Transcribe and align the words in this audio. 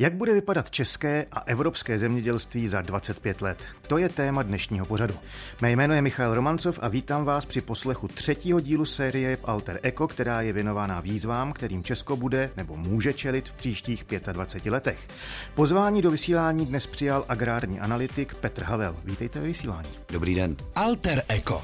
Jak 0.00 0.14
bude 0.14 0.34
vypadat 0.34 0.70
české 0.70 1.26
a 1.32 1.40
evropské 1.40 1.98
zemědělství 1.98 2.68
za 2.68 2.82
25 2.82 3.42
let? 3.42 3.58
To 3.88 3.98
je 3.98 4.08
téma 4.08 4.42
dnešního 4.42 4.86
pořadu. 4.86 5.14
Mé 5.62 5.72
jméno 5.72 5.94
je 5.94 6.02
Michal 6.02 6.34
Romancov 6.34 6.78
a 6.82 6.88
vítám 6.88 7.24
vás 7.24 7.44
při 7.44 7.60
poslechu 7.60 8.08
třetího 8.08 8.60
dílu 8.60 8.84
série 8.84 9.38
Alter 9.44 9.80
Eco, 9.82 10.08
která 10.08 10.40
je 10.40 10.52
věnovaná 10.52 11.00
výzvám, 11.00 11.52
kterým 11.52 11.84
Česko 11.84 12.16
bude 12.16 12.50
nebo 12.56 12.76
může 12.76 13.12
čelit 13.12 13.48
v 13.48 13.52
příštích 13.52 14.04
25 14.32 14.70
letech. 14.70 15.08
Pozvání 15.54 16.02
do 16.02 16.10
vysílání 16.10 16.66
dnes 16.66 16.86
přijal 16.86 17.24
agrární 17.28 17.80
analytik 17.80 18.34
Petr 18.34 18.62
Havel. 18.62 18.96
Vítejte 19.04 19.40
ve 19.40 19.46
vysílání. 19.46 19.88
Dobrý 20.12 20.34
den. 20.34 20.56
Alter 20.74 21.22
Eco. 21.28 21.62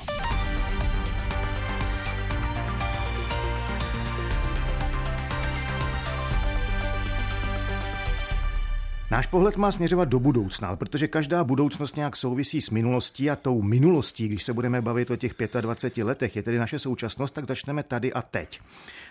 Náš 9.11 9.27
pohled 9.27 9.57
má 9.57 9.73
směřovat 9.73 10.09
do 10.09 10.21
budoucna, 10.21 10.77
protože 10.77 11.09
každá 11.09 11.45
budoucnost 11.45 11.97
nějak 11.97 12.17
souvisí 12.17 12.61
s 12.61 12.71
minulostí 12.71 13.31
a 13.31 13.37
tou 13.37 13.63
minulostí, 13.63 14.29
když 14.29 14.43
se 14.43 14.53
budeme 14.53 14.83
bavit 14.83 15.11
o 15.11 15.17
těch 15.17 15.35
25 15.61 16.05
letech, 16.05 16.37
je 16.37 16.43
tedy 16.43 16.59
naše 16.59 16.79
současnost, 16.79 17.35
tak 17.35 17.47
začneme 17.47 17.83
tady 17.83 18.13
a 18.13 18.23
teď. 18.23 18.61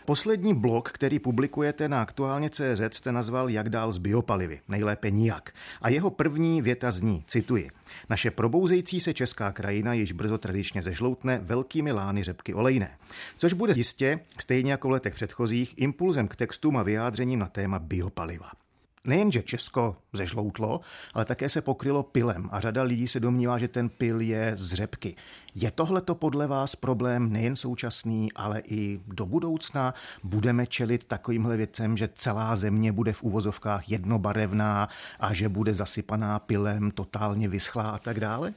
Poslední 0.06 0.54
blog, 0.54 0.92
který 0.92 1.20
publikujete 1.20 1.90
na 1.90 2.02
aktuálně 2.02 2.50
CZ, 2.50 2.82
jste 2.92 3.12
nazval 3.12 3.50
Jak 3.50 3.70
dál 3.70 3.92
z 3.92 3.98
biopalivy, 3.98 4.60
nejlépe 4.68 5.12
nijak. 5.12 5.54
A 5.82 5.90
jeho 5.90 6.10
první 6.10 6.62
věta 6.62 6.92
zní, 6.92 7.24
cituji, 7.28 7.70
naše 8.10 8.32
probouzející 8.32 9.00
se 9.00 9.14
česká 9.14 9.52
krajina 9.52 9.94
již 9.94 10.12
brzo 10.12 10.38
tradičně 10.38 10.82
zežloutne 10.84 11.40
velkými 11.44 11.92
lány 11.92 12.24
řepky 12.24 12.54
olejné. 12.54 12.98
Což 13.38 13.54
bude 13.54 13.74
jistě, 13.76 14.20
stejně 14.40 14.72
jako 14.72 14.88
v 14.88 14.92
letech 14.92 15.14
předchozích, 15.14 15.74
impulzem 15.78 16.28
k 16.28 16.36
textům 16.36 16.78
a 16.78 16.84
vyjádřením 16.84 17.40
na 17.40 17.48
téma 17.48 17.80
biopaliva. 17.80 18.65
Nejenže 19.06 19.44
Česko 19.44 19.96
zežloutlo, 20.14 20.82
ale 21.14 21.26
také 21.26 21.50
se 21.50 21.62
pokrylo 21.62 22.04
pilem 22.04 22.50
a 22.52 22.60
řada 22.60 22.84
lidí 22.84 23.08
se 23.08 23.20
domnívá, 23.20 23.58
že 23.58 23.68
ten 23.68 23.90
pil 23.90 24.22
je 24.22 24.52
z 24.56 24.74
řepky. 24.74 25.16
Je 25.56 25.72
tohle 25.72 26.02
to 26.02 26.16
podle 26.16 26.48
vás 26.48 26.76
problém 26.76 27.32
nejen 27.32 27.56
současný, 27.56 28.32
ale 28.34 28.62
i 28.68 29.00
do 29.08 29.26
budoucna? 29.26 29.94
Budeme 30.24 30.68
čelit 30.68 31.04
takovýmhle 31.04 31.58
věcem, 31.58 31.98
že 31.98 32.10
celá 32.16 32.56
země 32.56 32.92
bude 32.92 33.14
v 33.14 33.24
úvozovkách 33.24 33.90
jednobarevná 33.90 34.90
a 35.20 35.34
že 35.34 35.50
bude 35.50 35.74
zasypaná 35.74 36.40
pilem, 36.40 36.92
totálně 36.92 37.48
vyschlá 37.48 37.90
a 37.90 37.98
tak 37.98 38.20
dále? 38.20 38.54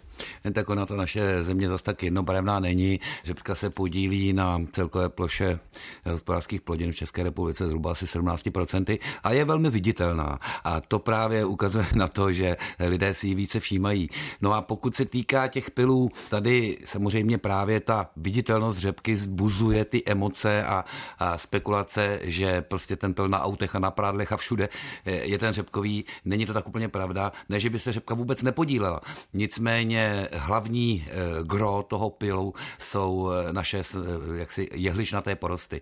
Tak 0.53 0.69
ona 0.71 0.87
to 0.87 0.97
naše 0.97 1.45
země 1.45 1.69
zase 1.69 1.85
tak 1.85 2.03
jednobarevná 2.03 2.61
není. 2.61 3.01
Řepka 3.25 3.55
se 3.55 3.71
podílí 3.71 4.33
na 4.33 4.61
celkové 4.73 5.09
ploše 5.09 5.59
hospodářských 6.05 6.61
plodin 6.61 6.93
v 6.93 6.97
České 6.97 7.23
republice 7.23 7.67
zhruba 7.67 7.91
asi 7.91 8.05
17% 8.05 8.99
a 9.23 9.33
je 9.33 9.45
velmi 9.45 9.71
viditelná. 9.71 10.38
A 10.65 10.81
to 10.81 10.99
právě 10.99 11.45
ukazuje 11.45 11.87
na 11.95 12.09
to, 12.09 12.33
že 12.33 12.57
lidé 12.79 13.15
si 13.15 13.27
ji 13.27 13.35
více 13.35 13.61
všímají. 13.61 14.11
No 14.41 14.55
a 14.55 14.63
pokud 14.63 14.97
se 14.97 15.05
týká 15.05 15.49
těch 15.49 15.71
pilů, 15.71 16.11
tady 16.31 16.79
samozřejmě 16.85 17.39
právě 17.39 17.81
ta 17.81 18.11
viditelnost 18.17 18.79
řepky 18.79 19.17
zbuzuje 19.17 19.85
ty 19.85 20.03
emoce 20.07 20.65
a, 20.65 20.85
a 21.19 21.39
spekulace, 21.39 22.21
že 22.23 22.63
prostě 22.63 22.97
ten 22.97 23.15
pil 23.15 23.29
na 23.29 23.43
autech 23.43 23.77
a 23.77 23.79
na 23.79 23.91
prádlech 23.91 24.33
a 24.33 24.37
všude 24.37 24.69
je 25.05 25.39
ten 25.39 25.53
řepkový. 25.53 26.05
Není 26.25 26.47
to 26.47 26.53
tak 26.53 26.69
úplně 26.69 26.89
pravda. 26.89 27.33
Ne, 27.49 27.61
že 27.61 27.71
by 27.71 27.81
se 27.81 27.93
řepka 27.93 28.15
vůbec 28.15 28.43
nepodílela. 28.43 29.01
Nicméně 29.33 30.29
hlavní 30.33 31.07
eh, 31.07 31.15
gro 31.45 31.85
toho 31.89 32.11
pilu 32.11 32.55
jsou 32.79 33.31
eh, 33.31 33.53
naše 33.53 33.79
eh, 33.79 34.39
jaksi 34.39 34.69
jehličnaté 34.73 35.37
porosty. 35.37 35.81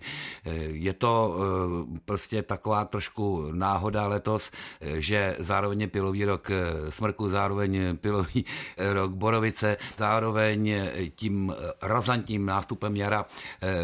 Je 0.66 0.92
to 0.92 1.36
prostě 2.04 2.42
taková 2.42 2.84
trošku 2.84 3.48
náhoda 3.52 4.06
letos, 4.06 4.45
že 4.80 5.36
zároveň 5.38 5.80
je 5.80 5.88
pilový 5.88 6.24
rok 6.24 6.50
smrku, 6.88 7.28
zároveň 7.28 7.96
pilový 7.96 8.44
rok 8.76 9.12
borovice, 9.12 9.76
zároveň 9.98 10.74
tím 11.14 11.54
razantním 11.82 12.46
nástupem 12.46 12.96
jara 12.96 13.24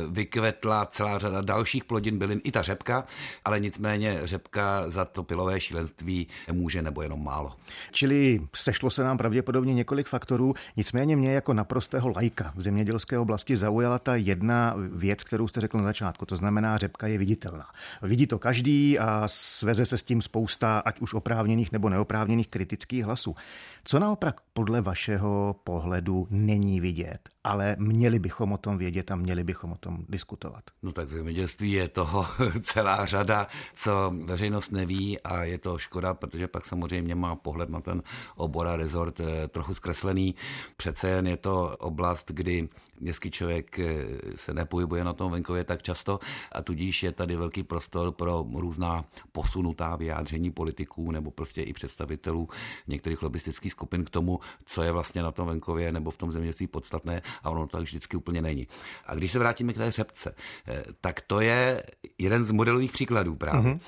vykvetla 0.08 0.86
celá 0.86 1.18
řada 1.18 1.40
dalších 1.40 1.84
plodin 1.84 2.18
bylin, 2.18 2.40
i 2.44 2.52
ta 2.52 2.62
řepka, 2.62 3.04
ale 3.44 3.60
nicméně 3.60 4.20
řepka 4.24 4.90
za 4.90 5.04
to 5.04 5.22
pilové 5.22 5.60
šílenství 5.60 6.26
může 6.52 6.82
nebo 6.82 7.02
jenom 7.02 7.24
málo. 7.24 7.52
Čili 7.92 8.40
sešlo 8.56 8.90
se 8.90 9.04
nám 9.04 9.18
pravděpodobně 9.18 9.74
několik 9.74 10.08
faktorů, 10.08 10.54
nicméně 10.76 11.16
mě 11.16 11.32
jako 11.32 11.52
naprostého 11.52 12.08
lajka 12.08 12.52
v 12.56 12.62
zemědělské 12.62 13.18
oblasti 13.18 13.56
zaujala 13.56 13.98
ta 13.98 14.14
jedna 14.14 14.74
věc, 14.76 15.24
kterou 15.24 15.48
jste 15.48 15.60
řekl 15.60 15.78
na 15.78 15.84
začátku, 15.84 16.26
to 16.26 16.36
znamená, 16.36 16.76
řepka 16.76 17.06
je 17.06 17.18
viditelná. 17.18 17.66
Vidí 18.02 18.26
to 18.26 18.38
každý 18.38 18.98
a 18.98 19.22
sveze 19.26 19.86
se 19.86 19.98
s 19.98 20.02
tím 20.02 20.22
spousta, 20.22 20.41
ať 20.84 21.00
už 21.00 21.14
oprávněných 21.14 21.72
nebo 21.72 21.88
neoprávněných 21.88 22.48
kritických 22.48 23.04
hlasů. 23.04 23.36
Co 23.84 23.98
naopak 23.98 24.40
podle 24.52 24.80
vašeho 24.80 25.56
pohledu 25.64 26.26
není 26.30 26.80
vidět, 26.80 27.28
ale 27.44 27.76
měli 27.78 28.18
bychom 28.18 28.52
o 28.52 28.58
tom 28.58 28.78
vědět 28.78 29.10
a 29.10 29.16
měli 29.16 29.44
bychom 29.44 29.72
o 29.72 29.76
tom 29.76 30.04
diskutovat? 30.08 30.64
No 30.82 30.92
tak 30.92 31.08
v 31.08 31.16
zemědělství 31.16 31.72
je 31.72 31.88
toho 31.88 32.26
celá 32.62 33.06
řada, 33.06 33.46
co 33.74 34.12
veřejnost 34.24 34.70
neví 34.70 35.20
a 35.20 35.44
je 35.44 35.58
to 35.58 35.78
škoda, 35.78 36.14
protože 36.14 36.48
pak 36.48 36.66
samozřejmě 36.66 37.14
má 37.14 37.36
pohled 37.36 37.70
na 37.70 37.80
ten 37.80 38.02
obor 38.36 38.68
a 38.68 38.76
rezort 38.76 39.20
eh, 39.20 39.48
trochu 39.48 39.74
zkreslený. 39.74 40.34
Přece 40.76 41.08
jen 41.08 41.26
je 41.26 41.36
to 41.36 41.76
oblast, 41.78 42.30
kdy 42.30 42.68
městský 43.00 43.30
člověk 43.30 43.78
eh, 43.78 44.04
se 44.36 44.54
nepohybuje 44.54 45.04
na 45.04 45.12
tom 45.12 45.32
venkově 45.32 45.64
tak 45.64 45.82
často 45.82 46.20
a 46.52 46.62
tudíž 46.62 47.02
je 47.02 47.12
tady 47.12 47.36
velký 47.36 47.62
prostor 47.62 48.12
pro 48.12 48.46
různá 48.54 49.04
posunutá 49.32 49.96
vyjádření 49.96 50.31
politiků 50.50 51.10
nebo 51.10 51.30
prostě 51.30 51.62
i 51.62 51.72
představitelů 51.72 52.48
některých 52.88 53.22
lobistických 53.22 53.72
skupin 53.72 54.04
k 54.04 54.10
tomu, 54.10 54.40
co 54.64 54.82
je 54.82 54.92
vlastně 54.92 55.22
na 55.22 55.32
tom 55.32 55.46
venkově 55.46 55.92
nebo 55.92 56.10
v 56.10 56.16
tom 56.16 56.30
zemědělství 56.30 56.66
podstatné 56.66 57.22
a 57.42 57.50
ono 57.50 57.66
to 57.66 57.76
tak 57.76 57.86
vždycky 57.86 58.16
úplně 58.16 58.42
není. 58.42 58.66
A 59.06 59.14
když 59.14 59.32
se 59.32 59.38
vrátíme 59.38 59.72
k 59.72 59.76
té 59.76 59.90
řepce, 59.90 60.34
eh, 60.68 60.84
tak 61.00 61.20
to 61.20 61.40
je 61.40 61.82
jeden 62.18 62.44
z 62.44 62.52
modelových 62.52 62.92
příkladů 62.92 63.36
právě. 63.36 63.72
Mm-hmm. 63.72 63.78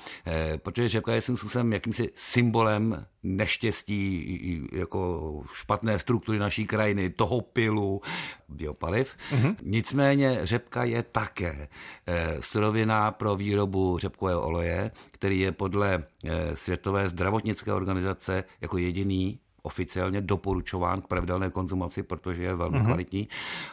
Protože 0.57 0.89
řepka 0.89 1.13
je 1.13 1.21
svým 1.21 1.37
způsobem 1.37 1.73
jakýmsi 1.73 2.09
symbolem 2.15 3.05
neštěstí, 3.23 4.67
jako 4.71 5.43
špatné 5.53 5.99
struktury 5.99 6.39
naší 6.39 6.65
krajiny, 6.65 7.09
toho 7.09 7.41
pilu, 7.41 8.01
biopaliv. 8.49 9.15
Mm-hmm. 9.31 9.55
Nicméně 9.63 10.39
řepka 10.43 10.83
je 10.83 11.03
také 11.03 11.67
eh, 12.07 12.37
surovina 12.39 13.11
pro 13.11 13.35
výrobu 13.35 13.97
řepkového 13.97 14.41
oleje, 14.41 14.91
který 15.11 15.39
je 15.39 15.51
podle 15.51 16.03
Světové 16.53 17.09
zdravotnické 17.09 17.73
organizace 17.73 18.43
jako 18.61 18.77
jediný 18.77 19.39
oficiálně 19.65 20.21
doporučován 20.21 21.01
k 21.01 21.07
pravidelné 21.07 21.49
konzumaci, 21.49 22.03
protože 22.03 22.43
je 22.43 22.55
velmi 22.55 22.77
mm-hmm. 22.77 22.85
kvalitní 22.85 23.27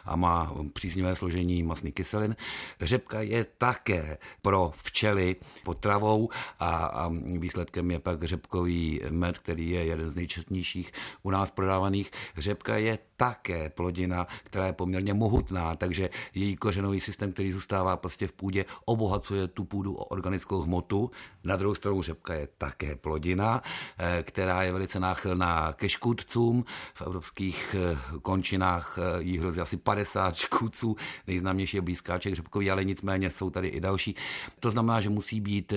a 0.05 0.15
má 0.15 0.53
příznivé 0.73 1.15
složení 1.15 1.63
masných 1.63 1.93
kyselin. 1.93 2.35
Řepka 2.81 3.21
je 3.21 3.45
také 3.57 4.17
pro 4.41 4.71
včely 4.77 5.35
potravou 5.65 6.29
a, 6.59 6.69
a 6.69 7.11
výsledkem 7.37 7.91
je 7.91 7.99
pak 7.99 8.23
řepkový 8.23 9.01
med, 9.09 9.37
který 9.37 9.69
je 9.69 9.85
jeden 9.85 10.09
z 10.09 10.15
nejčetnějších 10.15 10.91
u 11.23 11.29
nás 11.29 11.51
prodávaných. 11.51 12.11
Řepka 12.37 12.77
je 12.77 12.97
také 13.23 13.69
plodina, 13.69 14.27
která 14.43 14.65
je 14.65 14.73
poměrně 14.73 15.13
mohutná, 15.13 15.75
takže 15.75 16.09
její 16.33 16.55
kořenový 16.55 16.99
systém, 16.99 17.31
který 17.31 17.51
zůstává 17.51 17.97
prostě 17.97 18.27
v 18.27 18.31
půdě, 18.31 18.65
obohacuje 18.85 19.47
tu 19.47 19.63
půdu 19.63 19.93
o 19.93 20.03
organickou 20.03 20.61
hmotu. 20.61 21.11
Na 21.43 21.55
druhou 21.55 21.75
stranu 21.75 22.01
řepka 22.01 22.33
je 22.33 22.47
také 22.57 22.95
plodina, 22.95 23.61
eh, 23.97 24.23
která 24.23 24.63
je 24.63 24.71
velice 24.71 24.99
náchylná 24.99 25.73
ke 25.73 25.89
škůdcům. 25.89 26.65
V 26.93 27.01
evropských 27.01 27.75
eh, 27.79 27.97
končinách 28.21 28.97
eh, 28.97 29.23
jí 29.23 29.37
hrozí 29.37 29.61
asi 29.61 29.77
50 29.77 30.35
škůdců, 30.35 30.95
nejznámější 31.27 31.77
je 31.77 31.81
blízkáček 31.81 32.33
řepkový, 32.35 32.71
ale 32.71 32.83
nicméně 32.85 33.29
jsou 33.29 33.49
tady 33.49 33.67
i 33.67 33.79
další. 33.79 34.15
To 34.59 34.71
znamená, 34.71 35.01
že 35.01 35.09
musí 35.09 35.41
být 35.41 35.73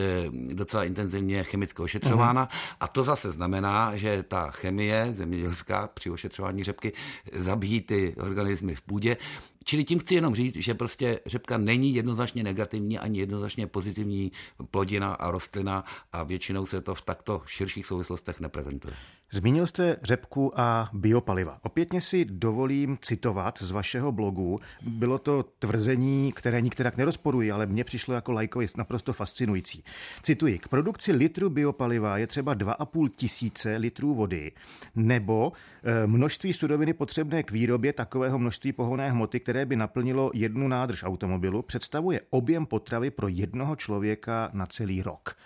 docela 0.53 0.84
intenzivně 0.84 1.45
chemicky 1.45 1.83
ošetřována 1.83 2.47
uh-huh. 2.47 2.77
a 2.81 2.89
to 2.89 3.05
zase 3.05 3.33
znamená, 3.33 3.97
že 3.97 4.22
ta 4.22 4.51
chemie 4.51 5.09
zemědělská 5.13 5.89
při 5.95 6.10
ošetřování 6.10 6.65
řepky 6.65 6.93
zabíjí 7.42 7.80
ty 7.80 8.15
organismy 8.16 8.74
v 8.74 8.83
půdě. 8.83 9.16
Čili 9.65 9.84
tím 9.84 9.98
chci 9.98 10.15
jenom 10.15 10.34
říct, 10.34 10.56
že 10.56 10.74
prostě 10.74 11.21
řepka 11.27 11.59
není 11.59 11.94
jednoznačně 11.94 12.42
negativní 12.42 12.98
ani 12.98 13.18
jednoznačně 13.18 13.66
pozitivní 13.66 14.33
plodina 14.71 15.15
a 15.15 15.30
rostlina 15.30 15.84
a 16.12 16.22
většinou 16.22 16.66
se 16.66 16.80
to 16.80 16.94
v 16.94 17.03
takto 17.03 17.42
širších 17.47 17.86
souvislostech 17.86 18.41
neprezentuje. 18.41 18.94
Zmínil 19.31 19.67
jste 19.67 19.97
řepku 20.03 20.61
a 20.61 20.91
biopaliva. 20.93 21.59
Opětně 21.63 22.01
si 22.01 22.25
dovolím 22.25 22.99
citovat 23.03 23.59
z 23.63 23.71
vašeho 23.71 24.13
blogu. 24.13 24.61
Bylo 24.83 25.19
to 25.19 25.45
tvrzení, 25.59 26.33
které 26.33 26.61
nikterak 26.61 26.97
nerozporuji, 26.97 27.53
ale 27.53 27.67
mně 27.67 27.84
přišlo 27.84 28.15
jako 28.15 28.33
lajkovi 28.33 28.67
naprosto 28.77 29.13
fascinující. 29.13 29.84
Cituji, 30.23 30.59
k 30.59 30.69
produkci 30.69 31.13
litru 31.13 31.51
biopaliva 31.51 32.19
je 32.19 32.27
třeba 32.27 32.55
2,5 32.55 33.09
tisíce 33.17 33.77
litrů 33.77 34.15
vody 34.15 34.53
nebo 34.95 35.53
eh, 35.84 36.07
množství 36.07 36.53
suroviny 36.53 36.93
potřebné 36.93 37.43
k 37.43 37.51
výrobě 37.51 37.93
takového 37.93 38.39
množství 38.39 38.72
pohonné 38.72 39.11
hmoty, 39.11 39.41
které 39.41 39.67
by 39.67 39.77
naplnilo 39.77 40.31
jednu 40.34 40.69
nádrž 40.69 41.03
automobilu, 41.03 41.63
představuje 41.63 42.21
objem 42.31 42.67
potravy 42.67 43.11
pro 43.11 43.29
jednoho 43.29 43.77
člověka 43.77 44.51
na 44.53 44.67
celý 44.67 45.03
rok. 45.03 45.37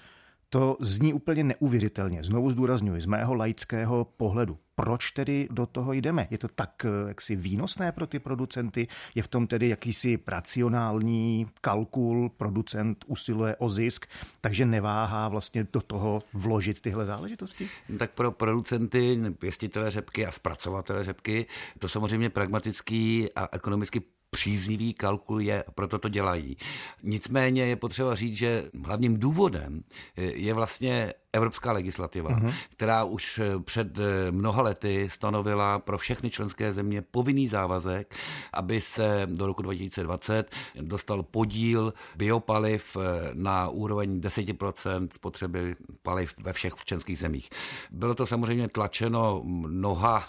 To 0.53 0.77
zní 0.81 1.15
úplně 1.15 1.45
neuvěřitelně. 1.45 2.23
Znovu 2.23 2.51
zdůraznuju, 2.51 3.01
z 3.01 3.07
mého 3.07 3.35
laického 3.35 4.05
pohledu. 4.05 4.59
Proč 4.75 5.11
tedy 5.11 5.49
do 5.51 5.67
toho 5.67 5.93
jdeme? 5.93 6.29
Je 6.31 6.39
to 6.39 6.49
tak 6.49 6.85
eh, 6.85 7.09
jaksi 7.09 7.37
výnosné 7.37 7.93
pro 7.93 8.07
ty 8.07 8.19
producenty? 8.19 8.89
Je 9.15 9.23
v 9.23 9.29
tom 9.29 9.47
tedy 9.47 9.69
jakýsi 9.69 10.19
racionální 10.27 11.47
kalkul, 11.61 12.29
producent 12.37 13.05
usiluje 13.07 13.57
o 13.57 13.71
zisk, 13.71 14.07
takže 14.41 14.67
neváhá 14.67 15.29
vlastně 15.29 15.67
do 15.73 15.81
toho 15.81 16.23
vložit 16.35 16.81
tyhle 16.81 17.07
záležitosti? 17.07 17.69
Tak 17.99 18.11
pro 18.11 18.33
producenty, 18.33 19.21
pěstitele 19.39 19.91
řepky 19.91 20.27
a 20.27 20.33
zpracovatele 20.33 21.05
řepky 21.05 21.47
to 21.79 21.89
samozřejmě 21.89 22.31
pragmatický 22.31 23.29
a 23.37 23.49
ekonomicky 23.53 24.03
příznivý 24.31 24.95
kalkul 24.95 25.41
je, 25.41 25.65
proto 25.75 25.99
to 25.99 26.09
dělají. 26.09 26.57
Nicméně 27.03 27.67
je 27.67 27.77
potřeba 27.77 28.15
říct, 28.15 28.37
že 28.37 28.71
hlavním 28.85 29.19
důvodem 29.19 29.83
je 30.17 30.55
vlastně 30.55 31.13
evropská 31.33 31.73
legislativa, 31.73 32.31
uh-huh. 32.31 32.55
která 32.71 33.05
už 33.05 33.39
eh, 33.39 33.61
před 33.61 33.99
eh, 33.99 34.31
mnoha 34.31 34.63
lety 34.63 35.09
stanovila 35.11 35.79
pro 35.79 35.99
všechny 35.99 36.31
členské 36.31 36.73
země 36.73 37.03
povinný 37.03 37.49
závazek, 37.49 38.15
aby 38.53 38.81
se 38.81 39.23
do 39.27 39.47
roku 39.47 39.63
2020 39.63 40.51
dostal 40.81 41.23
podíl 41.23 41.95
biopaliv 42.17 42.97
eh, 42.97 43.31
na 43.35 43.69
úroveň 43.69 44.21
10% 44.21 45.09
spotřeby 45.13 45.75
paliv 46.03 46.35
ve 46.39 46.53
všech 46.53 46.75
členských 46.85 47.19
zemích. 47.19 47.51
Bylo 47.91 48.15
to 48.15 48.27
samozřejmě 48.27 48.69
tlačeno 48.69 49.43
mnoha 49.45 50.25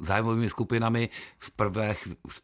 zájmovými 0.00 0.50
skupinami 0.50 1.08
v 1.38 1.50
prvé 1.50 1.94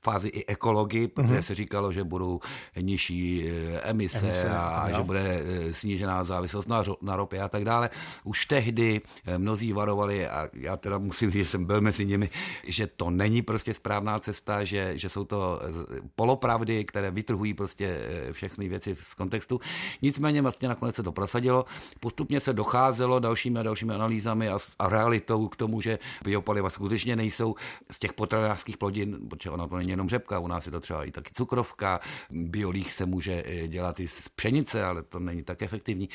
fázi 0.03 0.29
i 0.29 0.47
ekologii, 0.47 1.09
protože 1.09 1.35
uh-huh. 1.35 1.43
se 1.43 1.55
říkalo, 1.55 1.93
že 1.93 2.05
budou 2.05 2.41
nižší 2.81 3.49
emise, 3.83 4.19
emise 4.19 4.51
a, 4.51 4.61
a 4.61 4.91
že 4.91 5.03
bude 5.03 5.43
snížená 5.73 6.25
závislost 6.25 6.69
na, 6.69 6.85
na 7.03 7.17
ropě 7.17 7.41
a 7.41 7.49
tak 7.49 7.64
tak 7.65 7.73
dále. 7.73 7.91
Už 8.25 8.47
tehdy 8.47 9.01
eh, 9.27 9.39
mnozí 9.39 9.73
varovali, 9.73 10.29
a 10.29 10.49
já 10.53 10.77
teda 10.77 10.99
musím 10.99 11.31
říct, 11.31 11.43
že 11.43 11.51
jsem 11.51 11.65
byl 11.65 11.81
mezi 11.81 12.07
nimi, 12.07 12.31
že 12.65 12.87
to 12.87 13.11
není 13.11 13.43
prostě 13.43 13.75
správná 13.75 14.19
cesta, 14.19 14.65
že, 14.65 14.99
že 14.99 15.09
jsou 15.09 15.25
to 15.25 15.61
eh, 15.63 16.01
polopravdy, 16.15 16.85
které 16.85 17.11
vytrhují 17.11 17.55
prostě 17.55 17.87
eh, 17.87 18.33
všechny 18.33 18.69
věci 18.69 18.97
z 19.01 19.15
kontextu. 19.15 19.61
Nicméně 20.03 20.43
vlastně 20.43 20.69
nakonec 20.69 20.95
se 20.95 21.03
to 21.03 21.13
prosadilo. 21.13 21.65
Postupně 22.01 22.41
se 22.41 22.53
docházelo 22.53 23.21
dalšími 23.21 23.59
a 23.59 23.63
dalšími 23.63 23.95
analýzami 23.95 24.49
a, 24.49 24.59
a 24.79 24.89
realitou 24.89 25.49
k 25.49 25.57
tomu, 25.57 25.81
že 25.81 25.99
biopaliva 26.25 26.71
skutečně 26.71 27.17
nejsou 27.17 27.55
z 27.91 27.99
těch 27.99 28.13
potravinářských 28.13 28.77
plodin, 28.77 29.29
protože 29.29 29.51
ona 29.51 29.67
to 29.67 29.77
není 29.77 29.91
jenom 29.91 30.09
řepka, 30.09 30.39
u 30.39 30.49
nás 30.49 30.67
je 30.67 30.73
to 30.73 30.81
třeba 30.81 31.05
i 31.05 31.11
taky 31.11 31.31
cukrovka, 31.35 32.01
biolích 32.31 32.93
se 32.93 33.07
může 33.07 33.45
dělat 33.67 34.01
i 34.01 34.09
z 34.09 34.29
pšenice, 34.29 34.85
ale 34.85 35.03
to 35.03 35.19
není 35.19 35.43
tak 35.43 35.63
efektivní. 35.63 36.09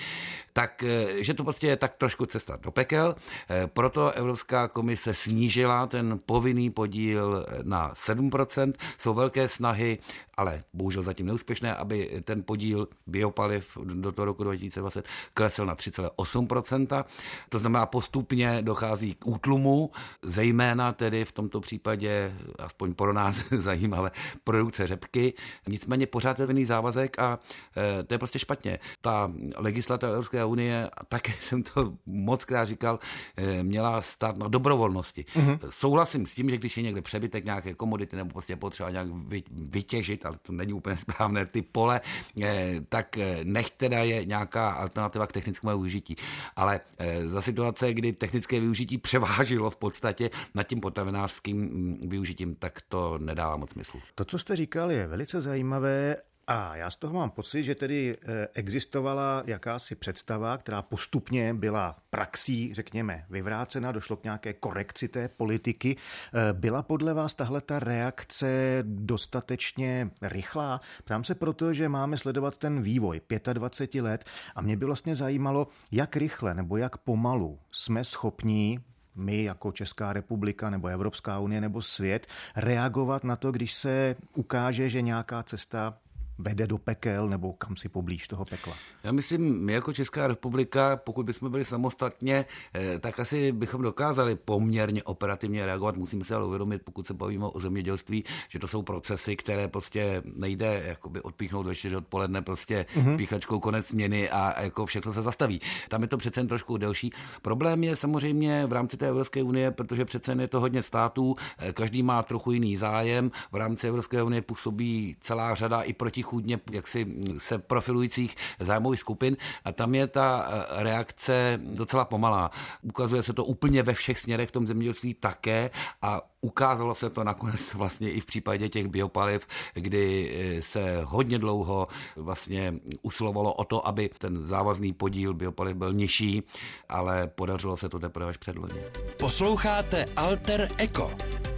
Tak, 0.54 0.84
že 1.20 1.34
to 1.40 1.44
prostě 1.44 1.68
je 1.68 1.78
tak 1.78 1.96
trošku 1.96 2.26
cesta 2.26 2.60
do 2.62 2.72
pekel. 2.72 3.16
Eh, 3.50 3.68
proto 3.68 4.12
Evropská 4.12 4.68
komise 4.68 5.14
snížila 5.14 5.88
ten 5.88 6.20
povinný 6.26 6.70
podíl 6.70 7.46
na 7.64 7.94
7%. 7.96 8.74
Jsou 8.98 9.14
velké 9.14 9.48
snahy 9.48 9.98
ale 10.40 10.64
bohužel 10.74 11.04
zatím 11.04 11.26
neúspěšné, 11.26 11.76
aby 11.76 12.22
ten 12.24 12.44
podíl 12.44 12.88
biopaliv 13.08 13.78
do 13.84 14.12
toho 14.12 14.26
roku 14.26 14.44
2020 14.44 15.06
klesl 15.34 15.66
na 15.66 15.76
3,8%. 15.76 17.06
To 17.50 17.60
znamená, 17.60 17.86
postupně 17.86 18.62
dochází 18.62 19.16
k 19.16 19.28
útlumu, 19.28 19.92
zejména 20.22 20.94
tedy 20.94 21.26
v 21.26 21.32
tomto 21.32 21.60
případě, 21.60 22.36
aspoň 22.60 22.94
pro 22.94 23.14
nás 23.14 23.44
zajímavé, 23.52 24.12
produkce 24.44 24.88
řepky. 24.88 25.34
Nicméně 25.68 26.08
pořád 26.08 26.40
je 26.40 26.46
vinný 26.46 26.66
závazek 26.66 27.20
a 27.20 27.40
e, 27.78 28.04
to 28.04 28.14
je 28.14 28.18
prostě 28.18 28.40
špatně. 28.40 28.80
Ta 29.02 29.32
legislativa 29.56 30.12
Evropské 30.12 30.46
unie, 30.46 30.90
a 30.98 31.06
také 31.06 31.34
jsem 31.42 31.64
to 31.64 31.94
moc 32.06 32.46
krát 32.46 32.66
říkal, 32.66 33.00
e, 33.38 33.64
měla 33.64 34.02
stát 34.02 34.38
na 34.38 34.48
dobrovolnosti. 34.48 35.26
Mm-hmm. 35.36 35.60
Souhlasím 35.70 36.26
s 36.26 36.34
tím, 36.34 36.50
že 36.50 36.58
když 36.58 36.78
je 36.78 36.84
někde 36.84 37.02
přebytek 37.02 37.46
nějaké 37.46 37.74
komodity 37.74 38.16
nebo 38.16 38.30
prostě 38.30 38.56
potřeba 38.56 38.90
nějak 38.90 39.08
vytěžit 39.52 40.29
ale 40.30 40.38
to 40.42 40.54
není 40.54 40.74
úplně 40.74 40.98
správné, 41.06 41.46
ty 41.46 41.62
pole, 41.62 42.02
eh, 42.42 42.76
tak 42.90 43.18
eh, 43.18 43.40
nech 43.44 43.70
teda 43.70 43.98
je 43.98 44.26
nějaká 44.26 44.70
alternativa 44.70 45.28
k 45.28 45.34
technickému 45.34 45.72
využití. 45.72 46.16
Ale 46.56 46.80
eh, 46.98 47.28
za 47.28 47.42
situace, 47.42 47.94
kdy 47.94 48.14
technické 48.14 48.60
využití 48.60 48.98
převážilo 48.98 49.70
v 49.70 49.78
podstatě 49.78 50.30
nad 50.56 50.64
tím 50.64 50.80
potravinářským 50.80 51.58
mm, 51.58 52.10
využitím, 52.10 52.56
tak 52.56 52.82
to 52.90 53.18
nedává 53.18 53.58
moc 53.58 53.72
smyslu. 53.72 54.00
To, 54.16 54.26
co 54.26 54.40
jste 54.40 54.56
říkal, 54.56 54.92
je 54.92 55.08
velice 55.08 55.42
zajímavé 55.42 56.18
a 56.50 56.76
já 56.76 56.90
z 56.90 56.96
toho 56.96 57.14
mám 57.14 57.30
pocit, 57.30 57.64
že 57.64 57.76
tedy 57.76 58.18
eh, 58.22 58.48
existovala 58.54 59.44
jakási 59.46 59.96
představa, 59.96 60.58
která 60.58 60.82
postupně 60.82 61.54
byla 61.54 61.96
praxí, 62.10 62.74
řekněme, 62.74 63.26
vyvrácena, 63.30 63.92
došlo 63.92 64.18
k 64.18 64.24
nějaké 64.24 64.54
korekci 64.54 65.08
té 65.08 65.28
politiky. 65.28 65.98
Eh, 65.98 66.54
byla 66.54 66.84
podle 66.84 67.14
vás 67.14 67.34
tahle 67.34 67.62
ta 67.62 67.80
reakce 67.80 68.80
dostatečně 68.84 70.10
rychlá? 70.22 70.82
Ptám 71.04 71.24
se 71.24 71.36
proto, 71.36 71.74
že 71.74 71.90
máme 71.90 72.18
sledovat 72.18 72.58
ten 72.58 72.82
vývoj 72.82 73.22
25 73.54 74.02
let 74.02 74.26
a 74.56 74.62
mě 74.62 74.78
by 74.78 74.86
vlastně 74.86 75.16
zajímalo, 75.16 75.68
jak 75.92 76.16
rychle 76.16 76.54
nebo 76.54 76.78
jak 76.78 76.98
pomalu 76.98 77.60
jsme 77.72 78.04
schopní 78.04 78.80
my 79.16 79.44
jako 79.44 79.72
Česká 79.72 80.14
republika 80.14 80.70
nebo 80.70 80.88
Evropská 80.88 81.40
unie 81.40 81.62
nebo 81.62 81.82
svět 81.82 82.28
reagovat 82.56 83.24
na 83.24 83.36
to, 83.36 83.52
když 83.52 83.74
se 83.74 84.16
ukáže, 84.36 84.90
že 84.90 85.02
nějaká 85.02 85.44
cesta 85.44 85.98
vede 86.40 86.68
do 86.68 86.78
pekel 86.78 87.30
nebo 87.30 87.54
kam 87.54 87.76
si 87.76 87.90
poblíž 87.90 88.28
toho 88.28 88.46
pekla? 88.46 88.74
Já 89.04 89.12
myslím, 89.12 89.66
my 89.66 89.74
jako 89.74 89.94
Česká 89.94 90.28
republika, 90.28 90.96
pokud 90.96 91.26
bychom 91.26 91.52
byli 91.52 91.66
samostatně, 91.66 92.46
eh, 92.74 93.00
tak 93.00 93.20
asi 93.20 93.52
bychom 93.52 93.82
dokázali 93.82 94.36
poměrně 94.36 95.04
operativně 95.04 95.66
reagovat. 95.66 95.98
Musíme 95.98 96.24
se 96.24 96.36
ale 96.36 96.46
uvědomit, 96.46 96.82
pokud 96.84 97.08
se 97.08 97.14
bavíme 97.14 97.46
o 97.46 97.60
zemědělství, 97.60 98.24
že 98.50 98.60
to 98.60 98.68
jsou 98.68 98.82
procesy, 98.82 99.36
které 99.36 99.68
prostě 99.68 100.22
nejde 100.26 100.84
jakoby 100.86 101.22
odpíchnout 101.22 101.66
ve 101.66 101.76
4 101.76 101.96
odpoledne 101.96 102.42
prostě 102.42 102.86
mm-hmm. 102.96 103.18
píchačkou 103.18 103.60
konec 103.60 103.88
směny 103.88 104.30
a 104.30 104.62
jako 104.62 104.86
všechno 104.86 105.14
se 105.14 105.22
zastaví. 105.22 105.62
Tam 105.90 106.02
je 106.02 106.08
to 106.08 106.18
přece 106.18 106.40
jen 106.40 106.48
trošku 106.48 106.78
delší. 106.78 107.12
Problém 107.42 107.84
je 107.84 107.96
samozřejmě 107.96 108.66
v 108.66 108.74
rámci 108.74 108.98
té 108.98 109.08
Evropské 109.08 109.44
unie, 109.44 109.72
protože 109.72 110.06
přece 110.06 110.36
je 110.40 110.48
to 110.48 110.60
hodně 110.60 110.84
států, 110.84 111.36
eh, 111.58 111.74
každý 111.74 112.04
má 112.04 112.24
trochu 112.24 112.52
jiný 112.52 112.78
zájem. 112.78 113.32
V 113.52 113.56
rámci 113.56 113.88
Evropské 113.88 114.24
unie 114.24 114.42
působí 114.42 115.16
celá 115.22 115.56
řada 115.56 115.82
i 115.82 115.94
proti 115.94 116.24
protichůdně 116.30 116.60
jaksi 116.72 117.06
se 117.38 117.58
profilujících 117.58 118.36
zájmových 118.60 119.00
skupin 119.00 119.38
a 119.66 119.72
tam 119.72 119.96
je 119.96 120.08
ta 120.08 120.46
eh, 120.50 120.84
reakce 120.84 121.60
docela 121.64 122.06
pomalá. 122.06 122.52
Ukazuje 122.82 123.24
se 123.24 123.34
to 123.34 123.46
úplně 123.46 123.84
ve 123.84 123.94
všech 123.94 124.20
směrech 124.20 124.50
v 124.50 124.52
tom 124.52 124.68
zemědělství 124.68 125.14
také 125.14 125.70
a 126.02 126.22
ukázalo 126.42 126.96
se 126.96 127.10
to 127.10 127.24
nakonec 127.24 127.74
vlastně 127.74 128.12
i 128.12 128.20
v 128.20 128.26
případě 128.26 128.70
těch 128.70 128.88
biopaliv, 128.88 129.48
kdy 129.74 130.06
eh, 130.30 130.62
se 130.62 131.02
hodně 131.04 131.40
dlouho 131.40 131.88
vlastně 132.16 132.74
usilovalo 133.02 133.54
o 133.54 133.64
to, 133.64 133.88
aby 133.88 134.10
ten 134.18 134.46
závazný 134.46 134.94
podíl 134.94 135.34
biopaliv 135.34 135.76
byl 135.76 135.94
nižší, 135.94 136.44
ale 136.90 137.28
podařilo 137.28 137.78
se 137.78 137.90
to 137.90 138.00
teprve 138.00 138.30
až 138.30 138.38
předloni. 138.38 138.82
Posloucháte 139.18 140.06
Alter 140.16 140.70
Eko, 140.78 141.12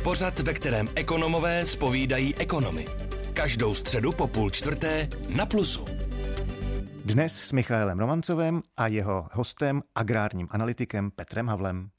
pořad, 0.03 0.39
ve 0.39 0.53
kterém 0.53 0.87
ekonomové 0.95 1.65
spovídají 1.65 2.35
ekonomy. 2.35 3.10
Každou 3.33 3.73
středu 3.73 4.11
po 4.11 4.27
půl 4.27 4.49
čtvrté 4.49 5.09
na 5.35 5.45
Plusu. 5.45 5.85
Dnes 7.05 7.37
s 7.37 7.51
Michaelem 7.51 7.99
Romancovem 7.99 8.61
a 8.77 8.87
jeho 8.87 9.27
hostem, 9.31 9.83
agrárním 9.95 10.47
analytikem 10.51 11.11
Petrem 11.11 11.47
Havlem. 11.47 11.89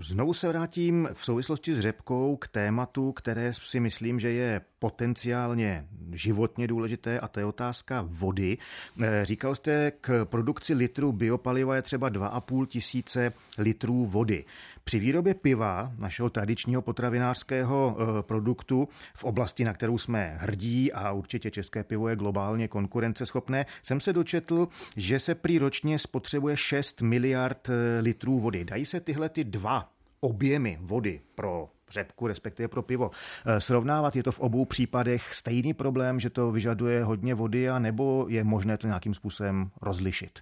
Znovu 0.00 0.34
se 0.34 0.48
vrátím 0.48 1.08
v 1.14 1.24
souvislosti 1.24 1.74
s 1.74 1.80
řepkou 1.80 2.36
k 2.36 2.48
tématu, 2.48 3.12
které 3.12 3.52
si 3.52 3.80
myslím, 3.80 4.20
že 4.20 4.30
je 4.30 4.60
potenciálně 4.78 5.86
životně 6.12 6.66
důležité 6.66 7.20
a 7.20 7.28
to 7.28 7.40
je 7.40 7.46
otázka 7.46 8.04
vody. 8.08 8.58
Eh, 9.02 9.24
říkal 9.24 9.54
jste, 9.54 9.92
k 10.00 10.24
produkci 10.24 10.74
litru 10.74 11.12
biopaliva 11.12 11.76
je 11.76 11.82
třeba 11.82 12.10
2,5 12.10 12.66
tisíce 12.66 13.32
litrů 13.58 14.06
vody. 14.06 14.44
Při 14.88 14.98
výrobě 14.98 15.34
piva, 15.34 15.92
našeho 15.98 16.30
tradičního 16.30 16.82
potravinářského 16.82 17.96
eh, 17.98 18.22
produktu, 18.22 18.88
v 19.14 19.24
oblasti, 19.24 19.64
na 19.64 19.72
kterou 19.72 19.98
jsme 19.98 20.36
hrdí 20.40 20.92
a 20.92 21.12
určitě 21.12 21.50
české 21.50 21.84
pivo 21.84 22.08
je 22.08 22.16
globálně 22.16 22.68
konkurenceschopné, 22.68 23.66
jsem 23.82 24.00
se 24.00 24.12
dočetl, 24.12 24.68
že 24.96 25.18
se 25.18 25.34
prý 25.34 25.58
ročně 25.58 25.98
spotřebuje 25.98 26.56
6 26.56 27.02
miliard 27.02 27.68
eh, 27.68 28.00
litrů 28.00 28.40
vody. 28.40 28.64
Dají 28.64 28.84
se 28.84 29.00
tyhle 29.00 29.28
ty 29.28 29.44
dva 29.44 29.92
objemy 30.20 30.78
vody 30.80 31.20
pro 31.34 31.68
řepku, 31.90 32.26
respektive 32.26 32.68
pro 32.68 32.82
pivo. 32.82 33.10
Eh, 33.46 33.60
srovnávat 33.60 34.16
je 34.16 34.22
to 34.22 34.32
v 34.32 34.40
obou 34.40 34.64
případech 34.64 35.34
stejný 35.34 35.74
problém, 35.74 36.20
že 36.20 36.30
to 36.30 36.52
vyžaduje 36.52 37.04
hodně 37.04 37.34
vody, 37.34 37.70
a 37.70 37.78
nebo 37.78 38.26
je 38.28 38.44
možné 38.44 38.78
to 38.78 38.86
nějakým 38.86 39.14
způsobem 39.14 39.70
rozlišit? 39.80 40.38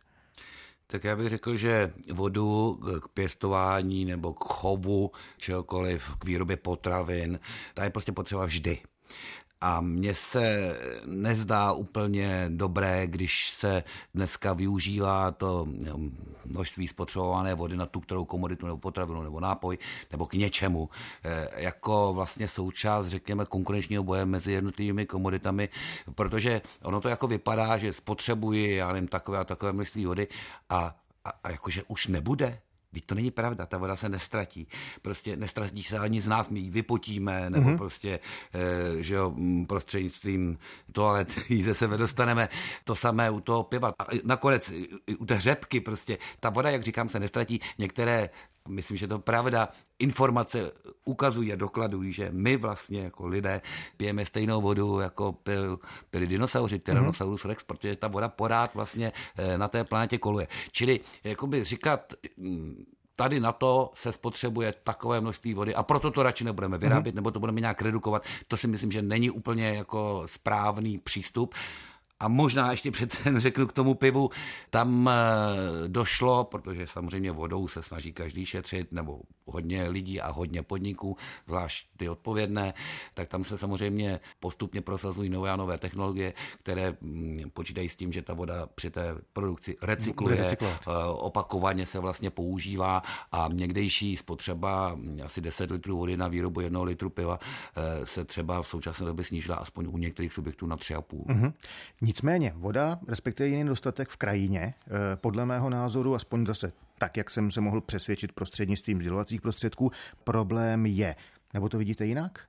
Tak 0.87 1.05
já 1.05 1.17
bych 1.17 1.29
řekl, 1.29 1.57
že 1.57 1.93
vodu 2.13 2.81
k 3.03 3.09
pěstování 3.09 4.05
nebo 4.05 4.35
k 4.35 4.45
chovu 4.45 5.11
čehokoliv, 5.37 6.17
k 6.19 6.25
výrobě 6.25 6.57
potravin, 6.57 7.41
ta 7.75 7.85
je 7.85 7.91
prostě 7.91 8.13
potřeba 8.13 8.45
vždy. 8.45 8.79
A 9.61 9.81
mně 9.81 10.15
se 10.15 10.77
nezdá 11.07 11.73
úplně 11.73 12.45
dobré, 12.49 13.07
když 13.07 13.51
se 13.51 13.85
dneska 14.15 14.53
využívá 14.53 15.31
to 15.31 15.67
množství 16.45 16.89
spotřebované 16.89 17.55
vody 17.55 17.77
na 17.77 17.87
tu 17.87 18.01
kterou 18.01 18.25
komoditu 18.25 18.67
nebo 18.67 18.79
potravinu 18.79 19.23
nebo 19.23 19.41
nápoj 19.41 19.79
nebo 20.13 20.27
k 20.27 20.35
něčemu 20.35 20.91
eh, 21.25 21.49
jako 21.57 22.13
vlastně 22.15 22.49
součást, 22.49 23.07
řekněme, 23.07 23.45
konkurenčního 23.45 24.05
boje 24.05 24.27
mezi 24.27 24.53
jednotlivými 24.53 25.07
komoditami, 25.07 25.69
protože 26.15 26.63
ono 26.83 27.01
to 27.01 27.09
jako 27.09 27.27
vypadá, 27.27 27.79
že 27.79 27.93
spotřebuji, 27.93 28.77
já 28.77 28.93
nevím, 28.93 29.09
takové 29.09 29.39
a 29.39 29.45
takové 29.45 29.73
množství 29.73 30.07
vody 30.07 30.29
a, 30.71 30.97
a, 31.25 31.33
a 31.45 31.51
jakože 31.51 31.83
už 31.89 32.07
nebude. 32.07 32.61
Teď 32.95 33.07
to 33.07 33.15
není 33.15 33.31
pravda, 33.31 33.67
ta 33.67 33.79
voda 33.79 33.97
se 33.97 34.09
nestratí. 34.09 34.69
Prostě 35.03 35.37
nestratí 35.37 35.83
se 35.83 35.99
ani 35.99 36.21
z 36.21 36.29
nás, 36.29 36.49
my 36.49 36.61
ji 36.61 36.71
vypotíme, 36.71 37.51
nebo 37.51 37.71
mm-hmm. 37.71 37.77
prostě, 37.77 38.21
e, 38.99 39.03
že 39.03 39.15
jo, 39.15 39.35
prostřednictvím 39.67 40.59
toalet 40.93 41.35
jí 41.51 41.63
ze 41.63 41.75
sebe 41.75 41.97
dostaneme. 41.97 42.49
To 42.85 42.97
samé 42.97 43.31
u 43.31 43.41
toho 43.41 43.63
piva. 43.63 43.89
A 43.99 44.05
nakonec 44.25 44.73
u 45.19 45.27
té 45.27 45.41
řepky 45.41 45.81
prostě, 45.81 46.19
ta 46.41 46.51
voda, 46.51 46.71
jak 46.71 46.83
říkám, 46.83 47.09
se 47.09 47.21
nestratí. 47.21 47.61
Některé 47.79 48.31
myslím, 48.67 48.97
že 48.97 49.09
to 49.09 49.19
pravda, 49.19 49.69
informace 49.99 50.73
ukazují 51.05 51.53
a 51.53 51.57
dokladují, 51.57 52.13
že 52.13 52.29
my 52.33 52.57
vlastně 52.57 53.03
jako 53.03 53.27
lidé 53.27 53.61
pijeme 53.97 54.27
stejnou 54.27 54.61
vodu, 54.61 55.01
jako 55.01 55.33
pil, 55.33 55.79
pili 56.11 56.27
dinosauři, 56.27 56.79
Tyrannosaurus 56.79 57.45
mm-hmm. 57.45 57.49
rex, 57.49 57.65
protože 57.65 57.97
ta 57.97 58.09
voda 58.09 58.29
porád 58.29 58.75
vlastně 58.75 59.13
eh, 59.37 59.59
na 59.59 59.69
té 59.69 59.85
planetě 59.85 60.19
koluje. 60.19 60.49
Čili 60.73 61.01
jakoby 61.25 61.65
říkat, 61.65 62.13
mm, 62.37 62.85
tady 63.17 63.41
na 63.41 63.53
to 63.53 63.91
se 63.95 64.13
spotřebuje 64.13 64.75
takové 64.85 65.21
množství 65.21 65.55
vody 65.55 65.75
a 65.75 65.83
proto 65.83 66.11
to 66.11 66.23
radši 66.23 66.45
nebudeme 66.45 66.79
vyrábět, 66.79 67.13
mm-hmm. 67.13 67.17
nebo 67.17 67.31
to 67.31 67.41
budeme 67.41 67.61
nějak 67.61 67.83
redukovat. 67.83 68.23
To 68.49 68.57
si 68.57 68.69
myslím, 68.69 68.93
že 68.93 69.03
není 69.03 69.31
úplně 69.31 69.69
jako 69.69 70.23
správný 70.27 70.99
přístup. 70.99 71.55
A 72.21 72.29
možná 72.29 72.71
ještě 72.71 72.91
přece 72.91 73.41
řeknu 73.41 73.67
k 73.67 73.73
tomu 73.73 73.95
pivu, 73.95 74.31
tam 74.71 75.09
eh, 75.09 75.89
došlo, 75.89 76.45
protože 76.45 76.87
samozřejmě 76.87 77.33
vodou 77.33 77.69
se 77.69 77.83
snaží 77.83 78.13
každý 78.13 78.47
šetřit, 78.47 78.93
nebo 78.93 79.21
hodně 79.47 79.89
lidí 79.89 80.21
a 80.21 80.31
hodně 80.31 80.63
podniků, 80.63 81.17
zvlášť 81.47 81.87
ty 81.97 82.09
odpovědné, 82.09 82.75
tak 83.15 83.29
tam 83.29 83.45
se 83.45 83.59
samozřejmě 83.59 84.21
postupně 84.41 84.81
prosazují 84.81 85.31
nové 85.31 85.51
a 85.51 85.57
nové 85.57 85.79
technologie, 85.79 86.35
které 86.63 86.97
mm, 87.01 87.41
počítají 87.53 87.89
s 87.89 87.97
tím, 87.97 88.13
že 88.13 88.23
ta 88.23 88.35
voda 88.35 88.69
při 88.75 88.91
té 88.91 89.15
produkci 89.33 89.77
recykluje, 89.83 90.57
eh, 90.61 90.77
opakovaně 91.07 91.87
se 91.87 91.99
vlastně 91.99 92.31
používá 92.31 93.03
a 93.33 93.49
někdejší 93.53 94.17
spotřeba 94.17 94.95
mm, 94.95 95.21
asi 95.25 95.41
10 95.41 95.71
litrů 95.71 95.99
vody 95.99 96.17
na 96.17 96.29
výrobu 96.29 96.61
jednoho 96.61 96.85
litru 96.85 97.11
piva 97.11 97.39
eh, 97.77 98.07
se 98.07 98.25
třeba 98.25 98.63
v 98.63 98.69
současné 98.69 99.07
době 99.07 99.25
snížila 99.25 99.57
aspoň 99.57 99.87
u 99.91 99.99
některých 99.99 100.33
subjektů 100.33 100.67
na 100.67 100.77
3,5. 100.77 101.25
Mm-hmm. 101.25 101.53
Nicméně 102.07 102.53
voda, 102.57 102.99
respektive 103.09 103.49
jiný 103.49 103.65
dostatek 103.65 104.09
v 104.09 104.17
krajině, 104.17 104.75
eh, 104.87 104.91
podle 105.17 105.47
mého 105.47 105.71
názoru, 105.71 106.15
aspoň 106.15 106.47
zase 106.47 106.73
tak, 106.99 107.17
jak 107.17 107.31
jsem 107.31 107.51
se 107.51 107.61
mohl 107.61 107.81
přesvědčit 107.81 108.33
prostřednictvím 108.33 108.99
vzdělovacích 108.99 109.41
prostředků, 109.41 109.93
problém 110.25 110.87
je. 110.87 111.17
Nebo 111.55 111.69
to 111.69 111.79
vidíte 111.79 112.07
jinak? 112.07 112.41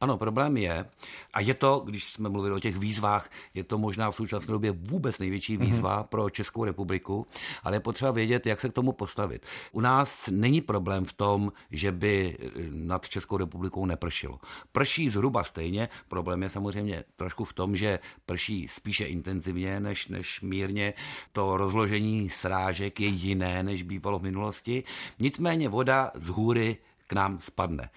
Ano, 0.00 0.16
problém 0.16 0.56
je, 0.56 0.86
a 1.32 1.40
je 1.40 1.54
to, 1.54 1.82
když 1.84 2.04
jsme 2.04 2.28
mluvili 2.28 2.54
o 2.54 2.60
těch 2.60 2.76
výzvách, 2.76 3.30
je 3.54 3.64
to 3.64 3.78
možná 3.78 4.10
v 4.10 4.14
současné 4.14 4.52
době 4.52 4.72
vůbec 4.72 5.18
největší 5.18 5.56
mhm. 5.56 5.66
výzva 5.66 6.02
mm-hmm. 6.02 6.08
pro 6.08 6.30
Českou 6.30 6.64
republiku, 6.64 7.26
ale 7.62 7.76
je 7.76 7.80
potřeba 7.80 8.10
vědět, 8.10 8.46
jak 8.46 8.60
se 8.60 8.68
k 8.68 8.72
tomu 8.72 8.92
postavit. 8.92 9.46
U 9.72 9.80
nás 9.80 10.28
není 10.32 10.60
problém 10.60 11.04
v 11.04 11.12
tom, 11.12 11.52
že 11.70 11.92
by 11.92 12.36
eh, 12.40 12.48
nad 12.70 13.08
Českou 13.08 13.36
republikou 13.36 13.86
nepršilo. 13.86 14.40
Prší 14.72 15.10
zhruba 15.10 15.44
stejně, 15.44 15.88
problém 16.08 16.42
je 16.42 16.50
samozřejmě 16.50 17.04
trošku 17.16 17.44
v 17.44 17.52
tom, 17.52 17.76
že 17.76 17.98
prší 18.26 18.68
spíše 18.68 19.04
intenzivně 19.04 19.80
než, 19.80 20.08
než 20.08 20.40
mírně. 20.40 20.94
To 21.32 21.56
rozložení 21.56 22.30
srážek 22.30 23.00
je 23.00 23.08
jiné, 23.08 23.62
než 23.62 23.82
bývalo 23.82 24.18
v 24.18 24.22
minulosti. 24.22 24.84
Nicméně 25.18 25.68
voda 25.68 26.10
z 26.14 26.28
hůry 26.28 26.76
k 27.06 27.12
nám 27.12 27.40
spadne. 27.40 27.90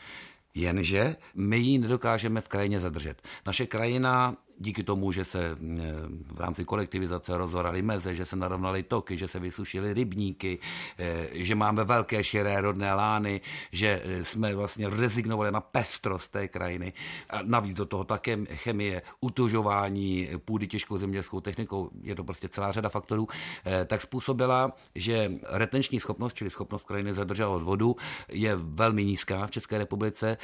Jenže 0.56 1.16
my 1.36 1.58
ji 1.58 1.78
nedokážeme 1.78 2.42
v 2.42 2.48
krajině 2.48 2.80
zadržet. 2.80 3.22
Naše 3.46 3.66
krajina 3.66 4.38
díky 4.60 4.84
tomu, 4.84 5.12
že 5.12 5.26
se 5.26 5.40
eh, 5.52 5.56
v 6.34 6.40
rámci 6.40 6.66
kolektivizace 6.66 7.38
rozhoraly 7.38 7.82
meze, 7.82 8.16
že 8.16 8.26
se 8.26 8.36
narovnaly 8.36 8.84
toky, 8.84 9.18
že 9.18 9.28
se 9.28 9.40
vysušily 9.40 9.94
rybníky, 9.94 10.60
eh, 10.98 11.28
že 11.32 11.56
máme 11.56 11.84
velké 11.84 12.24
širé 12.24 12.62
rodné 12.62 12.94
lány, 12.94 13.42
že 13.72 14.02
eh, 14.04 14.24
jsme 14.24 14.56
vlastně 14.56 14.90
rezignovali 14.90 15.52
na 15.52 15.62
pestrost 15.62 16.32
té 16.32 16.48
krajiny. 16.48 16.94
A 17.30 17.40
navíc 17.44 17.78
do 17.78 17.86
toho 17.86 18.04
také 18.04 18.38
chemie, 18.46 19.02
utužování 19.22 20.30
půdy 20.46 20.68
těžkou 20.68 20.98
zemědělskou 20.98 21.42
technikou, 21.42 21.90
je 22.02 22.16
to 22.16 22.24
prostě 22.24 22.50
celá 22.50 22.72
řada 22.72 22.90
faktorů, 22.90 23.28
tak 23.88 24.02
způsobila, 24.02 24.72
že 24.96 25.32
retenční 25.50 26.00
schopnost, 26.00 26.34
čili 26.34 26.50
schopnost 26.50 26.84
krajiny 26.84 27.14
zadržovat 27.14 27.64
vodu, 27.64 27.96
je 28.30 28.56
velmi 28.56 29.06
nízká 29.06 29.48
v 29.48 29.52
České 29.52 29.78
republice. 29.78 30.38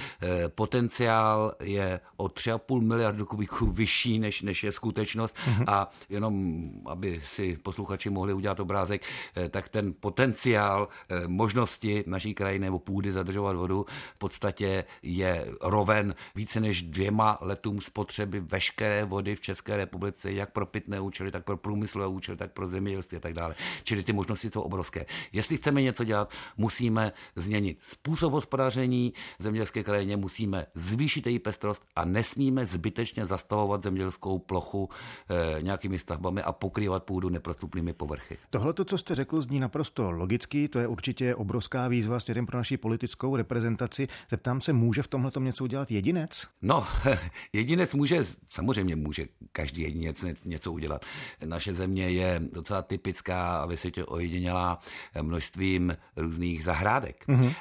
Potenciál 0.55 1.53
je 1.61 1.99
o 2.17 2.25
3,5 2.25 2.81
miliardu 2.81 3.25
kubíků 3.25 3.71
vyšší 3.71 4.04
vyšší, 4.05 4.19
než, 4.19 4.41
než 4.41 4.63
je 4.63 4.71
skutečnost. 4.71 5.35
Mm-hmm. 5.35 5.63
A 5.67 5.89
jenom, 6.09 6.69
aby 6.85 7.21
si 7.25 7.57
posluchači 7.57 8.09
mohli 8.09 8.33
udělat 8.33 8.59
obrázek, 8.59 9.01
eh, 9.35 9.49
tak 9.49 9.69
ten 9.69 9.93
potenciál 9.99 10.87
eh, 11.09 11.27
možnosti 11.27 12.03
naší 12.07 12.33
krajiny 12.33 12.65
nebo 12.65 12.79
půdy 12.79 13.11
zadržovat 13.11 13.55
vodu 13.55 13.85
v 14.15 14.17
podstatě 14.17 14.83
je 15.03 15.47
roven 15.61 16.15
více 16.35 16.59
než 16.59 16.81
dvěma 16.81 17.37
letům 17.41 17.81
spotřeby 17.81 18.39
veškeré 18.39 19.05
vody 19.05 19.35
v 19.35 19.41
České 19.41 19.77
republice, 19.77 20.31
jak 20.31 20.51
pro 20.51 20.65
pitné 20.65 20.99
účely, 20.99 21.31
tak 21.31 21.43
pro 21.43 21.57
průmyslové 21.57 22.07
účely, 22.07 22.37
tak 22.37 22.51
pro 22.51 22.67
zemědělství 22.67 23.17
a 23.17 23.19
tak 23.19 23.33
dále. 23.33 23.55
Čili 23.83 24.03
ty 24.03 24.13
možnosti 24.13 24.49
jsou 24.49 24.61
obrovské. 24.61 25.05
Jestli 25.31 25.57
chceme 25.57 25.81
něco 25.81 26.03
dělat, 26.03 26.29
musíme 26.57 27.11
změnit 27.35 27.77
způsob 27.81 28.33
hospodaření 28.33 29.13
zemědělské 29.39 29.83
krajině, 29.83 30.17
musíme 30.17 30.65
zvýšit 30.75 31.27
její 31.27 31.39
pestrost 31.39 31.81
a 31.95 32.05
nesmíme 32.05 32.65
zbytečně 32.65 33.25
zastavovat 33.25 33.83
země 33.83 33.94
zemědělskou 33.95 34.39
plochu 34.39 34.89
e, 35.29 35.61
nějakými 35.61 35.99
stavbami 35.99 36.41
a 36.41 36.51
pokrývat 36.51 37.03
půdu 37.03 37.29
neprostupnými 37.29 37.93
povrchy. 37.93 38.37
Tohle, 38.49 38.73
co 38.85 38.97
jste 38.97 39.15
řekl, 39.15 39.41
zní 39.41 39.59
naprosto 39.59 40.11
logicky. 40.11 40.67
To 40.67 40.79
je 40.79 40.87
určitě 40.87 41.35
obrovská 41.35 41.87
výzva 41.87 42.19
směrem 42.19 42.45
pro 42.45 42.57
naši 42.57 42.77
politickou 42.77 43.35
reprezentaci. 43.35 44.07
Zeptám 44.29 44.61
se, 44.61 44.73
může 44.73 45.03
v 45.03 45.07
tomhle 45.07 45.31
něco 45.39 45.63
udělat 45.63 45.91
jedinec? 45.91 46.47
No, 46.61 46.87
jedinec 47.53 47.93
může, 47.93 48.25
samozřejmě 48.47 48.95
může 48.95 49.27
každý 49.51 49.81
jedinec 49.81 50.25
něco 50.45 50.71
udělat. 50.71 51.05
Naše 51.45 51.73
země 51.73 52.09
je 52.09 52.41
docela 52.51 52.81
typická 52.81 53.57
a 53.57 53.65
vysvětě 53.65 54.05
ojedinělá 54.05 54.79
množstvím 55.21 55.97
různých 56.15 56.63
zahrádek. 56.63 57.27
Mm-hmm. 57.27 57.53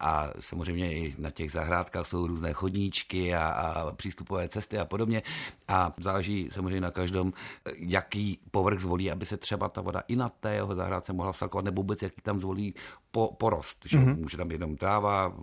A 0.00 0.30
samozřejmě 0.40 0.92
i 0.94 1.14
na 1.18 1.30
těch 1.30 1.52
zahrádkách 1.52 2.06
jsou 2.06 2.26
různé 2.26 2.52
chodníčky 2.52 3.34
a, 3.34 3.46
a 3.48 3.92
přístupové 3.92 4.48
cesty 4.48 4.78
a 4.78 4.84
podobně. 4.84 5.22
A 5.68 5.73
záleží 6.00 6.48
samozřejmě 6.52 6.80
na 6.80 6.90
každém, 6.90 7.32
jaký 7.76 8.38
povrch 8.50 8.80
zvolí, 8.80 9.10
aby 9.10 9.26
se 9.26 9.36
třeba 9.36 9.68
ta 9.68 9.80
voda 9.80 10.02
i 10.08 10.16
na 10.16 10.28
té 10.28 10.54
jeho 10.54 10.74
zahrádce 10.74 11.12
mohla 11.12 11.32
vsakovat, 11.32 11.64
nebo 11.64 11.82
vůbec 11.82 12.02
jaký 12.02 12.20
tam 12.22 12.40
zvolí 12.40 12.74
po, 13.10 13.34
porost. 13.38 13.86
Že? 13.88 13.98
Mm-hmm. 13.98 14.20
Může 14.20 14.36
tam 14.36 14.48
být 14.48 14.54
jenom 14.54 14.76
tráva, 14.76 15.34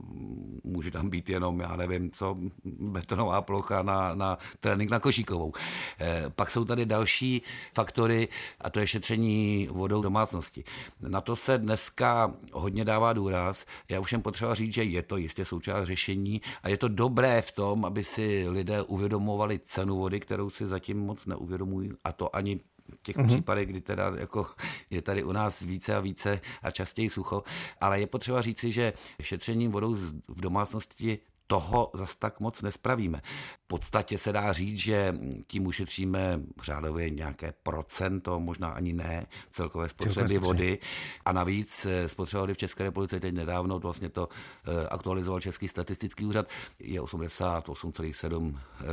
může 0.63 0.91
tam 0.91 1.09
být 1.09 1.29
jenom, 1.29 1.59
já 1.59 1.75
nevím, 1.75 2.11
co, 2.11 2.37
betonová 2.65 3.41
plocha 3.41 3.81
na, 3.83 4.15
na 4.15 4.37
trénink 4.59 4.91
na 4.91 4.99
košíkovou. 4.99 5.53
E, 5.99 6.29
pak 6.29 6.51
jsou 6.51 6.65
tady 6.65 6.85
další 6.85 7.41
faktory, 7.73 8.27
a 8.61 8.69
to 8.69 8.79
je 8.79 8.87
šetření 8.87 9.67
vodou 9.71 10.01
domácnosti. 10.01 10.63
Na 11.01 11.21
to 11.21 11.35
se 11.35 11.57
dneska 11.57 12.33
hodně 12.53 12.85
dává 12.85 13.13
důraz. 13.13 13.65
Já 13.89 13.99
už 13.99 14.11
jen 14.11 14.21
potřeba 14.21 14.55
říct, 14.55 14.73
že 14.73 14.83
je 14.83 15.01
to 15.01 15.17
jistě 15.17 15.45
součást 15.45 15.85
řešení 15.85 16.41
a 16.63 16.69
je 16.69 16.77
to 16.77 16.87
dobré 16.87 17.41
v 17.41 17.51
tom, 17.51 17.85
aby 17.85 18.03
si 18.03 18.49
lidé 18.49 18.81
uvědomovali 18.81 19.59
cenu 19.59 19.97
vody, 19.97 20.10
kterou 20.19 20.49
si 20.49 20.65
zatím 20.65 20.99
moc 20.99 21.25
neuvědomují, 21.25 21.91
a 22.03 22.11
to 22.11 22.35
ani 22.35 22.59
v 22.93 23.01
těch 23.01 23.17
mm-hmm. 23.17 23.27
případech, 23.27 23.69
kdy 23.69 23.81
teda 23.81 24.13
jako 24.17 24.47
je 24.89 25.01
tady 25.01 25.23
u 25.23 25.31
nás 25.31 25.59
více 25.59 25.95
a 25.95 25.99
více 25.99 26.41
a 26.61 26.71
častěji 26.71 27.09
sucho, 27.09 27.43
ale 27.81 27.99
je 27.99 28.07
potřeba 28.07 28.41
říci, 28.41 28.71
že 28.71 28.93
šetřením 29.21 29.71
vodou 29.71 29.93
v 30.27 30.41
domácnosti 30.41 31.19
toho 31.51 31.91
zas 31.93 32.15
tak 32.15 32.39
moc 32.39 32.61
nespravíme. 32.61 33.21
V 33.63 33.67
podstatě 33.67 34.17
se 34.17 34.33
dá 34.33 34.53
říct, 34.53 34.77
že 34.77 35.15
tím 35.47 35.67
ušetříme 35.67 36.39
řádově 36.63 37.09
nějaké 37.09 37.53
procento, 37.63 38.39
možná 38.39 38.69
ani 38.69 38.93
ne, 38.93 39.25
celkové 39.49 39.89
spotřeby 39.89 40.37
vody. 40.37 40.79
A 41.25 41.31
navíc 41.31 41.85
eh, 41.85 42.09
spotřeba 42.09 42.41
vody 42.41 42.53
v 42.53 42.57
České 42.57 42.83
republice 42.83 43.19
teď 43.19 43.33
nedávno, 43.33 43.79
vlastně 43.79 44.09
to 44.09 44.29
eh, 44.65 44.87
aktualizoval 44.87 45.39
Český 45.39 45.67
statistický 45.67 46.25
úřad, 46.25 46.47
je 46.79 47.01
88,7 47.01 48.55
eh, 48.55 48.85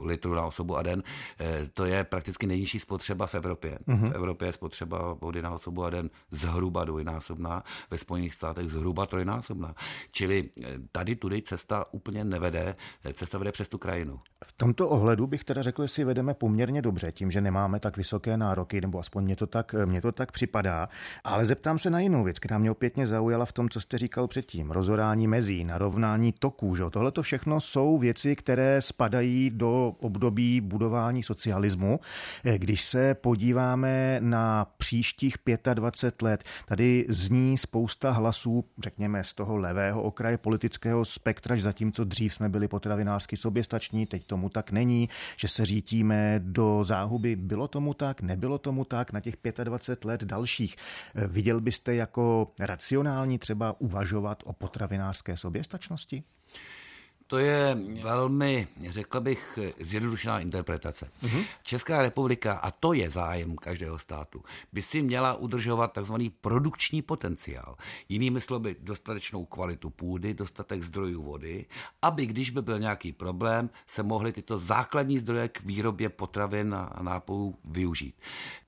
litrů 0.00 0.34
na 0.34 0.46
osobu 0.46 0.76
a 0.76 0.82
den. 0.82 1.02
To 1.74 1.84
je 1.84 2.04
prakticky 2.04 2.46
nejnižší 2.46 2.80
spotřeba 2.80 3.26
v 3.26 3.34
Evropě. 3.34 3.78
Mm-hmm. 3.88 4.10
V 4.10 4.14
Evropě 4.14 4.48
je 4.48 4.52
spotřeba 4.52 5.12
vody 5.12 5.42
na 5.42 5.50
osobu 5.50 5.84
a 5.84 5.90
den 5.90 6.10
zhruba 6.30 6.84
dvojnásobná, 6.84 7.62
ve 7.90 7.98
Spojených 7.98 8.34
státech 8.34 8.70
zhruba 8.70 9.06
trojnásobná. 9.06 9.74
Čili 10.12 10.50
tady 10.92 11.16
tudy 11.16 11.42
cesta 11.42 11.85
úplně 11.90 12.24
nevede. 12.24 12.76
Cesta 13.12 13.38
vede 13.38 13.52
přes 13.52 13.68
tu 13.68 13.78
krajinu. 13.78 14.20
V 14.44 14.52
tomto 14.52 14.88
ohledu 14.88 15.26
bych 15.26 15.44
teda 15.44 15.62
řekl, 15.62 15.82
že 15.82 15.88
si 15.88 16.04
vedeme 16.04 16.34
poměrně 16.34 16.82
dobře 16.82 17.12
tím, 17.12 17.30
že 17.30 17.40
nemáme 17.40 17.80
tak 17.80 17.96
vysoké 17.96 18.36
nároky, 18.36 18.80
nebo 18.80 18.98
aspoň 18.98 19.24
mě 19.24 19.36
to 19.36 19.46
tak, 19.46 19.74
mě 19.84 20.00
to 20.00 20.12
tak 20.12 20.32
připadá. 20.32 20.88
Ale 21.24 21.44
zeptám 21.44 21.78
se 21.78 21.90
na 21.90 22.00
jinou 22.00 22.24
věc, 22.24 22.38
která 22.38 22.58
mě 22.58 22.70
opětně 22.70 23.06
zaujala 23.06 23.44
v 23.44 23.52
tom, 23.52 23.68
co 23.68 23.80
jste 23.80 23.98
říkal 23.98 24.28
předtím. 24.28 24.70
Rozorání 24.70 25.28
mezí, 25.28 25.64
narovnání 25.64 26.32
toků. 26.32 26.76
Že? 26.76 26.84
Tohle 26.90 27.12
to 27.12 27.22
všechno 27.22 27.60
jsou 27.60 27.98
věci, 27.98 28.36
které 28.36 28.82
spadají 28.82 29.50
do 29.50 29.94
období 30.00 30.60
budování 30.60 31.22
socialismu. 31.22 32.00
Když 32.56 32.84
se 32.84 33.14
podíváme 33.14 34.16
na 34.20 34.66
příštích 34.76 35.36
25 35.74 36.22
let, 36.22 36.44
tady 36.66 37.06
zní 37.08 37.58
spousta 37.58 38.10
hlasů, 38.10 38.64
řekněme, 38.78 39.24
z 39.24 39.34
toho 39.34 39.56
levého 39.56 40.02
okraje 40.02 40.38
politického 40.38 41.04
spektra, 41.04 41.56
že 41.56 41.62
zatímco 41.66 42.04
dřív 42.04 42.34
jsme 42.34 42.48
byli 42.48 42.68
potravinářsky 42.68 43.36
soběstační, 43.36 44.06
teď 44.06 44.26
tomu 44.26 44.48
tak 44.48 44.70
není, 44.70 45.08
že 45.36 45.48
se 45.48 45.64
řítíme 45.64 46.40
do 46.44 46.84
záhuby. 46.84 47.36
Bylo 47.36 47.68
tomu 47.68 47.94
tak, 47.94 48.20
nebylo 48.20 48.58
tomu 48.58 48.84
tak 48.84 49.12
na 49.12 49.20
těch 49.20 49.34
25 49.64 50.04
let 50.04 50.24
dalších. 50.24 50.76
Viděl 51.14 51.60
byste 51.60 51.94
jako 51.94 52.52
racionální 52.60 53.38
třeba 53.38 53.80
uvažovat 53.80 54.42
o 54.46 54.52
potravinářské 54.52 55.36
soběstačnosti? 55.36 56.22
To 57.28 57.38
je 57.38 57.78
velmi, 58.02 58.68
řekl 58.88 59.20
bych, 59.20 59.58
zjednodušená 59.80 60.40
interpretace. 60.40 61.10
Mm-hmm. 61.22 61.44
Česká 61.62 62.02
republika, 62.02 62.54
a 62.54 62.70
to 62.70 62.92
je 62.92 63.10
zájem 63.10 63.56
každého 63.56 63.98
státu, 63.98 64.44
by 64.72 64.82
si 64.82 65.02
měla 65.02 65.34
udržovat 65.34 65.92
takzvaný 65.92 66.30
produkční 66.30 67.02
potenciál. 67.02 67.76
Jinými 68.08 68.40
slovy, 68.40 68.76
dostatečnou 68.80 69.44
kvalitu 69.44 69.90
půdy, 69.90 70.34
dostatek 70.34 70.82
zdrojů 70.82 71.22
vody, 71.22 71.66
aby 72.02 72.26
když 72.26 72.50
by 72.50 72.62
byl 72.62 72.78
nějaký 72.78 73.12
problém, 73.12 73.70
se 73.86 74.02
mohly 74.02 74.32
tyto 74.32 74.58
základní 74.58 75.18
zdroje 75.18 75.48
k 75.48 75.60
výrobě 75.60 76.08
potravin 76.08 76.74
a 76.74 77.02
nápojů 77.02 77.58
využít. 77.64 78.14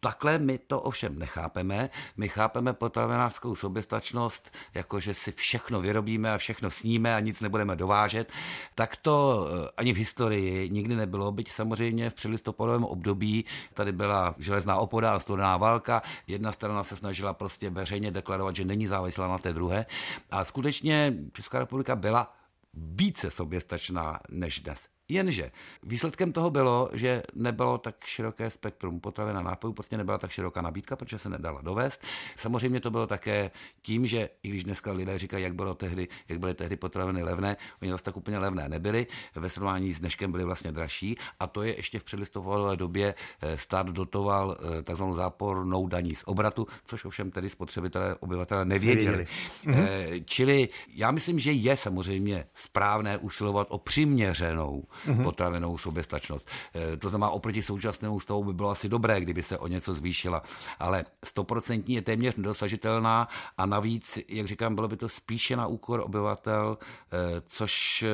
Takhle 0.00 0.38
my 0.38 0.58
to 0.58 0.80
ovšem 0.80 1.18
nechápeme. 1.18 1.90
My 2.16 2.28
chápeme 2.28 2.72
potravinářskou 2.72 3.54
soběstačnost, 3.54 4.52
jako 4.74 5.00
že 5.00 5.14
si 5.14 5.32
všechno 5.32 5.80
vyrobíme 5.80 6.32
a 6.32 6.38
všechno 6.38 6.70
sníme 6.70 7.14
a 7.14 7.20
nic 7.20 7.40
nebudeme 7.40 7.76
dovážet 7.76 8.32
tak 8.74 8.96
to 8.96 9.46
eh, 9.48 9.68
ani 9.76 9.92
v 9.92 9.96
historii 9.96 10.70
nikdy 10.70 10.96
nebylo, 10.96 11.32
byť 11.32 11.52
samozřejmě 11.52 12.10
v 12.10 12.14
předlistopadovém 12.14 12.84
období 12.84 13.44
tady 13.74 13.92
byla 13.92 14.34
železná 14.38 14.76
opoda 14.76 15.14
a 15.14 15.20
studená 15.20 15.56
válka. 15.56 16.02
Jedna 16.26 16.52
strana 16.52 16.84
se 16.84 16.96
snažila 16.96 17.34
prostě 17.34 17.70
veřejně 17.70 18.10
deklarovat, 18.10 18.56
že 18.56 18.64
není 18.64 18.86
závislá 18.86 19.28
na 19.28 19.38
té 19.38 19.52
druhé. 19.52 19.86
A 20.30 20.44
skutečně 20.44 21.14
Česká 21.32 21.58
republika 21.58 21.96
byla 21.96 22.32
více 22.74 23.30
soběstačná 23.30 24.20
než 24.30 24.60
dnes. 24.60 24.97
Jenže 25.08 25.50
výsledkem 25.82 26.32
toho 26.32 26.50
bylo, 26.50 26.90
že 26.92 27.22
nebylo 27.34 27.78
tak 27.78 28.04
široké 28.04 28.50
spektrum 28.50 29.00
potravin 29.00 29.36
a 29.36 29.42
nápojů, 29.42 29.72
prostě 29.72 29.96
nebyla 29.96 30.18
tak 30.18 30.30
široká 30.30 30.62
nabídka, 30.62 30.96
protože 30.96 31.18
se 31.18 31.28
nedala 31.28 31.60
dovést. 31.60 32.02
Samozřejmě 32.36 32.80
to 32.80 32.90
bylo 32.90 33.06
také 33.06 33.50
tím, 33.82 34.06
že 34.06 34.28
i 34.42 34.48
když 34.48 34.64
dneska 34.64 34.92
lidé 34.92 35.18
říkají, 35.18 35.44
jak 35.44 35.54
bylo 35.54 35.74
tehdy, 35.74 36.08
jak 36.28 36.38
byly 36.38 36.54
tehdy 36.54 36.76
potraviny 36.76 37.22
levné, 37.22 37.56
oni 37.82 37.90
zase 37.90 38.04
tak 38.04 38.16
úplně 38.16 38.38
levné 38.38 38.68
nebyly, 38.68 39.06
ve 39.34 39.50
srovnání 39.50 39.92
s 39.92 40.00
dneškem 40.00 40.32
byly 40.32 40.44
vlastně 40.44 40.72
dražší 40.72 41.16
a 41.40 41.46
to 41.46 41.62
je 41.62 41.76
ještě 41.76 41.98
v 41.98 42.04
předlistopadové 42.04 42.76
době 42.76 43.14
eh, 43.42 43.58
stát 43.58 43.86
dotoval 43.86 44.56
eh, 44.78 44.82
takzvanou 44.82 45.14
zápornou 45.14 45.86
daní 45.86 46.14
z 46.14 46.24
obratu, 46.26 46.66
což 46.84 47.04
ovšem 47.04 47.30
tedy 47.30 47.50
spotřebitelé, 47.50 48.14
obyvatele 48.14 48.64
nevěděli. 48.64 49.26
nevěděli. 49.64 49.86
Mhm. 50.12 50.24
Čili 50.24 50.68
já 50.94 51.10
myslím, 51.10 51.38
že 51.38 51.52
je 51.52 51.76
samozřejmě 51.76 52.44
správné 52.54 53.18
usilovat 53.18 53.66
o 53.70 53.78
přiměřenou 53.78 54.84
mm-hmm. 55.06 55.22
potravinovou 55.22 55.78
soběstačnost. 55.78 56.48
Eh, 56.74 56.96
to 56.96 57.08
znamená, 57.08 57.30
oproti 57.30 57.62
současnému 57.62 58.20
stavu 58.20 58.44
by 58.44 58.52
bylo 58.52 58.70
asi 58.70 58.88
dobré, 58.88 59.20
kdyby 59.20 59.42
se 59.42 59.58
o 59.58 59.66
něco 59.66 59.94
zvýšila, 59.94 60.42
ale 60.78 61.04
stoprocentní 61.24 61.94
je 61.94 62.02
téměř 62.02 62.36
nedosažitelná 62.36 63.28
a 63.58 63.66
navíc, 63.66 64.18
jak 64.28 64.46
říkám, 64.46 64.74
bylo 64.74 64.88
by 64.88 64.96
to 64.96 65.08
spíše 65.08 65.56
na 65.56 65.66
úkor 65.66 66.00
obyvatel, 66.04 66.78
eh, 66.80 67.42
což 67.46 68.02
eh, 68.02 68.08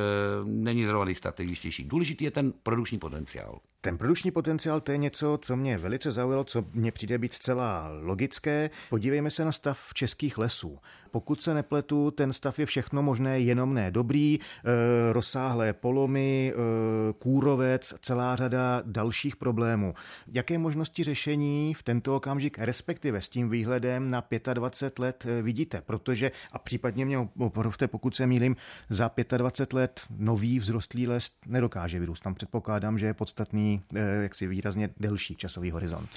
není 0.44 0.85
zrovna 0.85 1.04
nejstrategičtější. 1.04 1.85
Důležitý 1.85 2.24
je 2.24 2.30
ten 2.30 2.52
produkční 2.62 2.98
potenciál. 2.98 3.61
Ten 3.85 3.99
produkční 3.99 4.31
potenciál 4.31 4.81
to 4.81 4.92
je 4.92 4.99
něco, 4.99 5.38
co 5.42 5.57
mě 5.57 5.79
velice 5.79 6.11
zaujalo, 6.11 6.44
co 6.44 6.64
mně 6.73 6.92
přijde 6.92 7.18
být 7.18 7.35
zcela 7.35 7.88
logické. 8.01 8.70
Podívejme 8.90 9.31
se 9.31 9.44
na 9.44 9.53
stav 9.53 9.94
českých 9.94 10.38
lesů. 10.38 10.79
Pokud 11.11 11.42
se 11.42 11.55
nepletu, 11.55 12.11
ten 12.11 12.33
stav 12.33 12.59
je 12.59 12.66
všechno 12.66 13.03
možné, 13.03 13.40
jenom 13.40 13.75
ne 13.75 13.90
dobrý, 13.90 14.38
e, 14.38 15.12
rozsáhlé 15.12 15.73
polomy, 15.73 16.53
e, 16.53 17.12
kůrovec, 17.12 17.94
celá 18.01 18.37
řada 18.37 18.83
dalších 18.87 19.37
problémů. 19.37 19.94
Jaké 20.33 20.59
možnosti 20.59 21.03
řešení 21.03 21.75
v 21.75 21.83
tento 21.83 22.16
okamžik, 22.16 22.59
respektive 22.59 23.20
s 23.20 23.29
tím 23.29 23.51
výhledem 23.51 24.09
na 24.09 24.25
25 24.55 24.99
let 24.99 25.27
eh, 25.29 25.42
vidíte? 25.42 25.83
Protože, 25.87 26.33
a 26.53 26.59
případně 26.59 27.05
mě 27.05 27.29
opravte, 27.38 27.88
pokud 27.88 28.14
se 28.14 28.27
mýlim, 28.27 28.57
za 28.88 29.11
25 29.37 29.73
let 29.73 30.01
nový 30.18 30.61
vzrostlý 30.61 31.07
les 31.07 31.31
nedokáže 31.47 32.01
vyrůst. 32.01 32.23
Tam 32.23 32.35
předpokládám, 32.35 32.99
že 32.99 33.07
je 33.07 33.14
podstatný 33.14 33.73
jaksi 34.22 34.46
výrazně 34.46 34.90
delší 35.00 35.37
časový 35.37 35.70
horizont. 35.70 36.08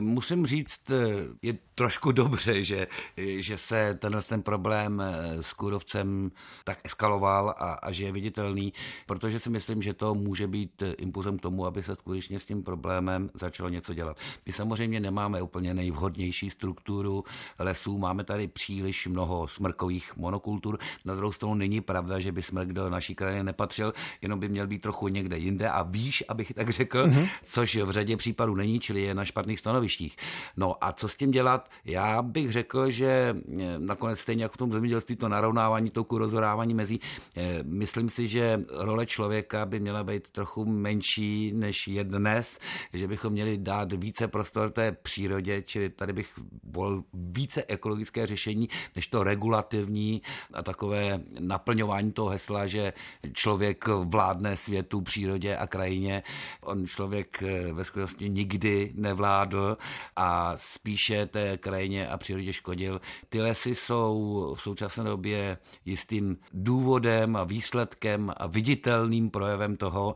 Musím 0.00 0.46
říct, 0.46 0.90
je 1.42 1.58
trošku 1.74 2.12
dobře, 2.12 2.64
že, 2.64 2.86
že 3.16 3.56
se 3.56 3.94
tenhle 3.94 4.22
ten 4.22 4.42
problém 4.42 5.02
eh, 5.02 5.42
s 5.42 5.52
kůrovcem 5.52 6.30
tak 6.64 6.78
eskaloval 6.84 7.54
a, 7.58 7.72
a 7.72 7.92
že 7.92 8.04
je 8.04 8.12
viditelný, 8.12 8.72
protože 9.06 9.38
si 9.38 9.50
myslím, 9.50 9.82
že 9.82 9.94
to 9.94 10.14
může 10.14 10.46
být 10.46 10.82
eh, 10.82 10.92
impulzem 10.92 11.38
k 11.38 11.42
tomu, 11.42 11.66
aby 11.66 11.82
se 11.82 11.94
skutečně 11.94 12.40
s 12.40 12.44
tím 12.44 12.62
problémem 12.62 13.30
začalo 13.34 13.68
něco 13.68 13.94
dělat. 13.94 14.16
My 14.46 14.52
samozřejmě 14.52 15.00
nemáme 15.00 15.42
úplně 15.42 15.74
nejvhodnější 15.74 16.50
strukturu 16.50 17.24
lesů, 17.58 17.98
máme 17.98 18.24
tady 18.24 18.48
příliš 18.48 19.06
mnoho 19.06 19.48
smrkových 19.48 20.16
monokultur. 20.16 20.78
Na 21.04 21.14
druhou 21.14 21.32
stranu 21.32 21.54
není 21.54 21.80
pravda, 21.80 22.20
že 22.20 22.32
by 22.32 22.42
smrk 22.42 22.72
do 22.72 22.90
naší 22.90 23.14
krajiny 23.14 23.44
nepatřil, 23.44 23.94
jenom 24.22 24.40
by 24.40 24.48
měl 24.48 24.66
být 24.66 24.82
trochu 24.82 25.08
někde 25.08 25.38
jinde 25.38 25.70
a 25.70 25.82
výš, 25.82 26.24
abych 26.28 26.52
tak 26.54 26.70
řekl, 26.70 26.97
mm-hmm. 27.06 27.28
což 27.44 27.76
v 27.76 27.90
řadě 27.90 28.16
případů 28.16 28.54
není, 28.54 28.80
čili 28.80 29.02
je 29.02 29.14
na 29.14 29.24
špatných 29.24 29.58
stanovištích. 29.58 30.16
No 30.56 30.84
a 30.84 30.92
co 30.92 31.08
s 31.08 31.16
tím 31.16 31.30
dělat? 31.30 31.70
Já 31.84 32.22
bych 32.22 32.52
řekl, 32.52 32.90
že 32.90 33.36
eh, 33.60 33.78
nakonec 33.78 34.18
stejně 34.20 34.42
jako 34.42 34.54
v 34.54 34.56
tom 34.56 34.72
zemědělství 34.72 35.16
to 35.16 35.28
narovnávání 35.28 35.90
toku, 35.90 36.18
rozhodávání 36.18 36.74
mezi. 36.74 36.98
Eh, 37.36 37.58
myslím 37.62 38.08
si, 38.08 38.28
že 38.28 38.64
role 38.70 39.06
člověka 39.06 39.66
by 39.66 39.80
měla 39.80 40.04
být 40.04 40.30
trochu 40.30 40.64
menší, 40.64 41.52
než 41.54 41.88
je 41.88 42.04
dnes, 42.04 42.58
že 42.92 43.08
bychom 43.08 43.32
měli 43.32 43.58
dát 43.58 43.92
více 43.92 44.28
prostor 44.28 44.70
té 44.70 44.92
přírodě, 44.92 45.62
čili 45.62 45.88
tady 45.90 46.12
bych 46.12 46.28
volil 46.62 47.02
více 47.12 47.64
ekologické 47.68 48.26
řešení, 48.26 48.68
než 48.96 49.06
to 49.06 49.22
regulativní 49.22 50.22
a 50.54 50.62
takové 50.62 51.20
naplňování 51.38 52.12
toho 52.12 52.28
hesla, 52.28 52.66
že 52.66 52.92
člověk 53.32 53.86
vládne 53.86 54.56
světu, 54.56 55.00
přírodě 55.00 55.56
a 55.56 55.66
krajině. 55.66 56.22
On 56.60 56.86
člověk 56.88 57.42
eh, 57.42 57.72
ve 57.72 57.84
skutečnosti 57.84 58.28
nikdy 58.28 58.92
nevládl 58.94 59.78
a 60.16 60.52
spíše 60.56 61.26
té 61.26 61.56
krajině 61.56 62.08
a 62.08 62.16
přírodě 62.16 62.52
škodil. 62.52 63.00
Ty 63.28 63.40
lesy 63.40 63.74
jsou 63.74 64.54
v 64.58 64.62
současné 64.62 65.04
době 65.04 65.58
jistým 65.84 66.36
důvodem 66.52 67.36
a 67.36 67.44
výsledkem 67.44 68.32
a 68.36 68.46
viditelným 68.46 69.30
projevem 69.30 69.76
toho, 69.76 70.14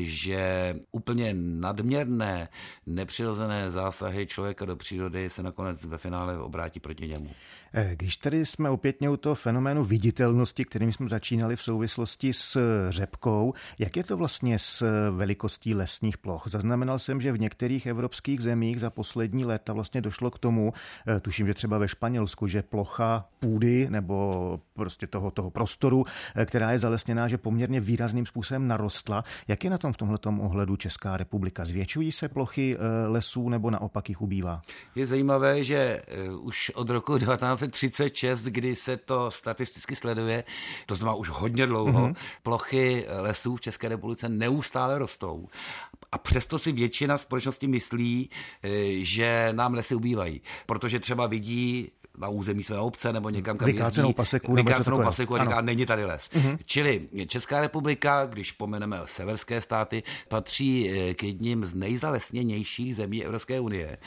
že 0.00 0.74
úplně 0.92 1.34
nadměrné, 1.34 2.48
nepřirozené 2.86 3.70
zásahy 3.70 4.26
člověka 4.26 4.64
do 4.64 4.76
přírody 4.76 5.30
se 5.30 5.42
nakonec 5.42 5.84
ve 5.84 5.98
finále 5.98 6.38
obrátí 6.38 6.80
proti 6.80 7.08
němu. 7.08 7.30
Eh, 7.72 7.96
když 7.96 8.16
tady 8.16 8.46
jsme 8.46 8.70
opětně 8.70 9.10
u 9.10 9.16
toho 9.16 9.34
fenoménu 9.34 9.84
viditelnosti, 9.84 10.64
kterým 10.64 10.92
jsme 10.92 11.08
začínali 11.08 11.56
v 11.56 11.62
souvislosti 11.62 12.32
s 12.32 12.60
řepkou, 12.88 13.54
jak 13.78 13.96
je 13.96 14.04
to 14.04 14.16
vlastně 14.16 14.58
s 14.58 15.10
velikostí 15.10 15.74
lesních 16.06 16.18
ploch? 16.18 16.42
Zaznamenal 16.46 16.98
jsem, 16.98 17.20
že 17.20 17.32
v 17.32 17.40
některých 17.40 17.86
evropských 17.86 18.40
zemích 18.40 18.80
za 18.80 18.90
poslední 18.90 19.44
léta 19.44 19.72
vlastně 19.72 20.00
došlo 20.00 20.30
k 20.30 20.38
tomu, 20.38 20.72
eh, 21.06 21.20
tuším, 21.20 21.46
že 21.46 21.54
třeba 21.54 21.78
ve 21.78 21.88
Španělsku, 21.88 22.46
že 22.46 22.62
plocha 22.62 23.26
půdy 23.40 23.90
nebo 23.90 24.60
prostě 24.74 25.06
toho, 25.06 25.30
toho 25.30 25.50
prostoru, 25.50 26.04
eh, 26.34 26.46
která 26.46 26.72
je 26.72 26.78
zalesněná, 26.78 27.28
že 27.28 27.38
poměrně 27.38 27.80
výrazným 27.80 28.26
způsobem 28.26 28.68
narostla. 28.68 29.24
Jak 29.48 29.64
je 29.64 29.70
na 29.70 29.78
tom 29.78 29.92
v 29.92 29.96
tomto 29.96 30.30
ohledu 30.30 30.76
Česká 30.76 31.16
republika? 31.16 31.64
Zvětšují 31.64 32.12
se 32.12 32.28
plochy 32.28 32.76
lesů 33.06 33.48
nebo 33.48 33.70
naopak 33.70 34.08
jich 34.08 34.22
ubývá? 34.22 34.62
Je 34.94 35.06
zajímavé, 35.06 35.64
že 35.64 36.02
už 36.40 36.70
od 36.74 36.90
roku 36.90 37.18
19 37.26 37.60
1936, 37.60 38.44
kdy 38.44 38.76
se 38.76 38.96
to 38.96 39.30
statisticky 39.30 39.96
sleduje, 39.96 40.44
to 40.86 40.94
znamená 40.94 41.14
už 41.14 41.28
hodně 41.28 41.66
dlouho, 41.66 42.08
mm-hmm. 42.08 42.16
plochy 42.42 43.06
lesů 43.08 43.56
v 43.56 43.60
České 43.60 43.88
republice 43.88 44.28
neustále 44.28 44.98
rostou. 44.98 45.48
A 46.12 46.18
přesto 46.18 46.58
si 46.58 46.72
většina 46.72 47.18
společnosti 47.18 47.66
myslí, 47.66 48.30
eh, 48.62 48.68
že 49.04 49.48
nám 49.52 49.74
lesy 49.74 49.94
ubývají, 49.94 50.40
protože 50.66 51.00
třeba 51.00 51.26
vidí 51.26 51.90
na 52.18 52.28
území 52.28 52.62
své 52.62 52.78
obce 52.78 53.12
nebo 53.12 53.30
někam, 53.30 53.58
kam 53.58 53.66
vykácenou 53.66 54.08
jezdí, 54.08 54.16
paseku, 54.16 54.54
vykácenou 54.54 55.02
paseku 55.02 55.34
a 55.34 55.44
říká, 55.44 55.60
není 55.60 55.86
tady 55.86 56.04
les. 56.04 56.30
Uh-huh. 56.34 56.58
Čili 56.64 57.08
Česká 57.26 57.60
republika, 57.60 58.26
když 58.26 58.52
pomeneme 58.52 59.00
severské 59.04 59.60
státy, 59.60 60.02
patří 60.28 60.90
eh, 60.90 61.14
k 61.14 61.22
jedním 61.22 61.64
z 61.64 61.74
nejzalesněnějších 61.74 62.96
zemí 62.96 63.24
Evropské 63.24 63.60
unie. 63.60 63.98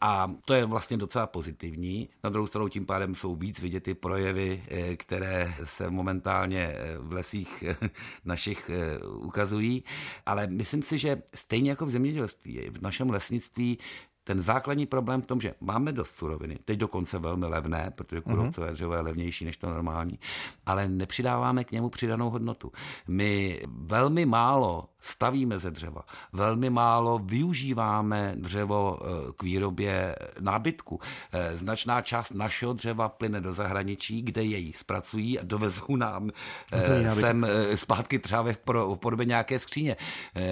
A 0.00 0.30
to 0.44 0.54
je 0.54 0.64
vlastně 0.64 0.96
docela 0.96 1.26
pozitivní. 1.26 2.08
Na 2.24 2.30
druhou 2.30 2.46
stranu 2.46 2.68
tím 2.68 2.86
pádem 2.86 3.14
jsou 3.14 3.36
víc 3.36 3.60
vidět 3.60 3.82
ty 3.82 3.94
projevy, 3.94 4.62
eh, 4.68 4.96
které 4.96 5.54
se 5.64 5.90
momentálně 5.90 6.60
eh, 6.60 6.98
v 6.98 7.12
lesích 7.12 7.64
našich 8.24 8.70
ukazují. 9.18 9.84
Ale 10.26 10.46
myslím 10.46 10.82
si, 10.82 10.98
že 10.98 11.22
stejně 11.34 11.70
jako 11.70 11.86
v 11.86 11.90
zemědělství, 11.90 12.60
v 12.70 12.82
našem 12.82 13.10
lesnictví 13.10 13.78
ten 14.28 14.40
základní 14.40 14.86
problém 14.86 15.22
v 15.22 15.26
tom, 15.26 15.40
že 15.40 15.54
máme 15.60 15.92
dost 15.92 16.10
suroviny, 16.10 16.58
teď 16.64 16.78
dokonce 16.78 17.18
velmi 17.18 17.46
levné, 17.46 17.92
protože 17.96 18.20
kůrovcové 18.20 18.72
dřevo 18.72 18.94
je 18.94 19.00
levnější 19.00 19.44
než 19.44 19.56
to 19.56 19.70
normální, 19.70 20.18
ale 20.66 20.88
nepřidáváme 20.88 21.64
k 21.64 21.72
němu 21.72 21.88
přidanou 21.88 22.30
hodnotu. 22.30 22.72
My 23.06 23.60
velmi 23.66 24.26
málo 24.26 24.88
stavíme 25.00 25.58
ze 25.58 25.70
dřeva, 25.70 26.02
velmi 26.32 26.70
málo 26.70 27.20
využíváme 27.24 28.34
dřevo 28.36 28.98
eh, 29.00 29.32
k 29.36 29.42
výrobě 29.42 30.16
nábytku. 30.40 31.00
Eh, 31.32 31.56
značná 31.56 32.02
část 32.02 32.34
našeho 32.34 32.72
dřeva 32.72 33.08
plyne 33.08 33.40
do 33.40 33.54
zahraničí, 33.54 34.22
kde 34.22 34.42
jej 34.42 34.72
zpracují 34.76 35.38
a 35.38 35.44
dovezou 35.44 35.96
nám 35.96 36.30
eh, 36.72 37.10
sem 37.10 37.46
zpátky 37.74 38.18
třeba 38.18 38.44
v 38.52 38.60
podobě 38.96 39.26
nějaké 39.26 39.58
skříně. 39.58 39.96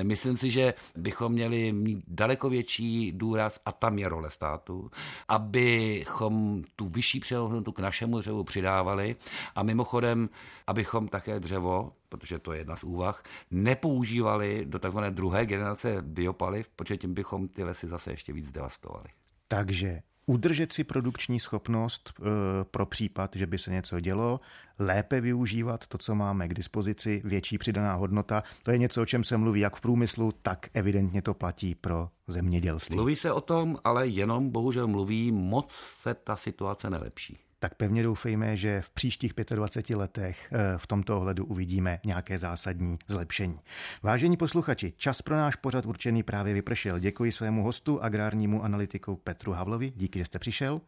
Myslím 0.03 0.37
si, 0.37 0.51
že 0.51 0.75
bychom 0.97 1.33
měli 1.33 1.73
mít 1.73 2.05
daleko 2.09 2.49
větší 2.49 3.13
důraz 3.13 3.61
a 3.67 3.73
tam 3.73 3.99
je 3.99 4.09
role 4.09 4.31
státu, 4.31 4.91
abychom 5.29 6.63
tu 6.77 6.89
vyšší 6.89 7.21
přehodnotu 7.21 7.73
k 7.73 7.81
našemu 7.81 8.19
dřevu 8.19 8.45
přidávali 8.45 9.17
a 9.55 9.63
mimochodem, 9.63 10.29
abychom 10.67 11.09
také 11.09 11.41
dřevo, 11.41 11.93
protože 12.09 12.39
to 12.39 12.53
je 12.53 12.59
jedna 12.59 12.77
z 12.77 12.85
úvah, 12.85 13.23
nepoužívali 13.51 14.65
do 14.65 14.79
takzvané 14.79 15.11
druhé 15.11 15.47
generace 15.47 16.03
biopaliv, 16.03 16.69
protože 16.69 16.97
tím 16.97 17.15
bychom 17.15 17.49
ty 17.49 17.65
lesy 17.65 17.89
zase 17.89 18.11
ještě 18.11 18.33
víc 18.33 18.53
devastovali. 18.53 19.09
Takže 19.49 20.03
udržet 20.27 20.73
si 20.73 20.85
produkční 20.85 21.41
schopnost 21.41 22.13
e, 22.19 22.23
pro 22.65 22.87
případ, 22.87 23.37
že 23.37 23.47
by 23.47 23.59
se 23.59 23.71
něco 23.71 24.01
dělo, 24.01 24.41
lépe 24.79 25.21
využívat 25.21 25.87
to, 25.87 25.99
co 25.99 26.15
máme 26.15 26.49
k 26.49 26.55
dispozici, 26.55 27.23
větší 27.25 27.59
přidaná 27.59 27.95
hodnota. 27.95 28.43
To 28.63 28.71
je 28.71 28.79
něco, 28.79 29.03
o 29.03 29.07
čem 29.07 29.25
se 29.25 29.37
mluví 29.37 29.61
jak 29.61 29.77
v 29.77 29.81
průmyslu, 29.81 30.33
tak 30.43 30.69
evidentně 30.75 31.23
to 31.23 31.35
platí 31.35 31.75
pro 31.75 32.09
zemědělství. 32.27 32.97
Mluví 32.97 33.17
se 33.17 33.33
o 33.33 33.41
tom, 33.41 33.77
ale 33.85 34.07
jenom 34.09 34.51
bohužel 34.51 34.87
mluví, 34.87 35.33
moc 35.33 35.73
se 35.73 36.15
ta 36.15 36.37
situace 36.37 36.91
nelepší 36.91 37.46
tak 37.59 37.75
pevně 37.75 38.03
doufejme, 38.03 38.57
že 38.57 38.81
v 38.81 38.91
příštích 38.91 39.33
25 39.55 39.97
letech 39.97 40.49
eh, 40.53 40.79
v 40.79 40.87
tomto 40.87 41.17
ohledu 41.17 41.45
uvidíme 41.45 42.01
nějaké 42.05 42.39
zásadní 42.39 42.99
zlepšení. 43.07 43.61
Vážení 44.03 44.37
posluchači, 44.37 44.93
čas 44.97 45.23
pro 45.23 45.37
náš 45.37 45.57
pořad 45.57 45.87
určený 45.87 46.23
právě 46.23 46.55
vypršel. 46.55 46.99
Děkuji 46.99 47.33
svému 47.33 47.63
hostu, 47.63 48.03
agrárnímu 48.03 48.63
analytiku 48.65 49.17
Petru 49.17 49.53
Havlovi. 49.53 49.93
Díky, 49.97 50.19
že 50.19 50.25
jste 50.25 50.39
přišel. 50.39 50.81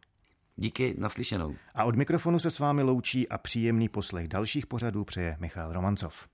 Díky, 0.57 0.95
naslyšenou. 0.99 1.55
A 1.75 1.85
od 1.85 1.97
mikrofonu 1.97 2.39
se 2.39 2.51
s 2.51 2.59
vámi 2.59 2.83
loučí 2.83 3.29
a 3.29 3.39
příjemný 3.39 3.89
poslech 3.89 4.29
dalších 4.29 4.67
pořadů 4.67 5.05
přeje 5.05 5.37
Michal 5.41 5.73
Romancov. 5.73 6.29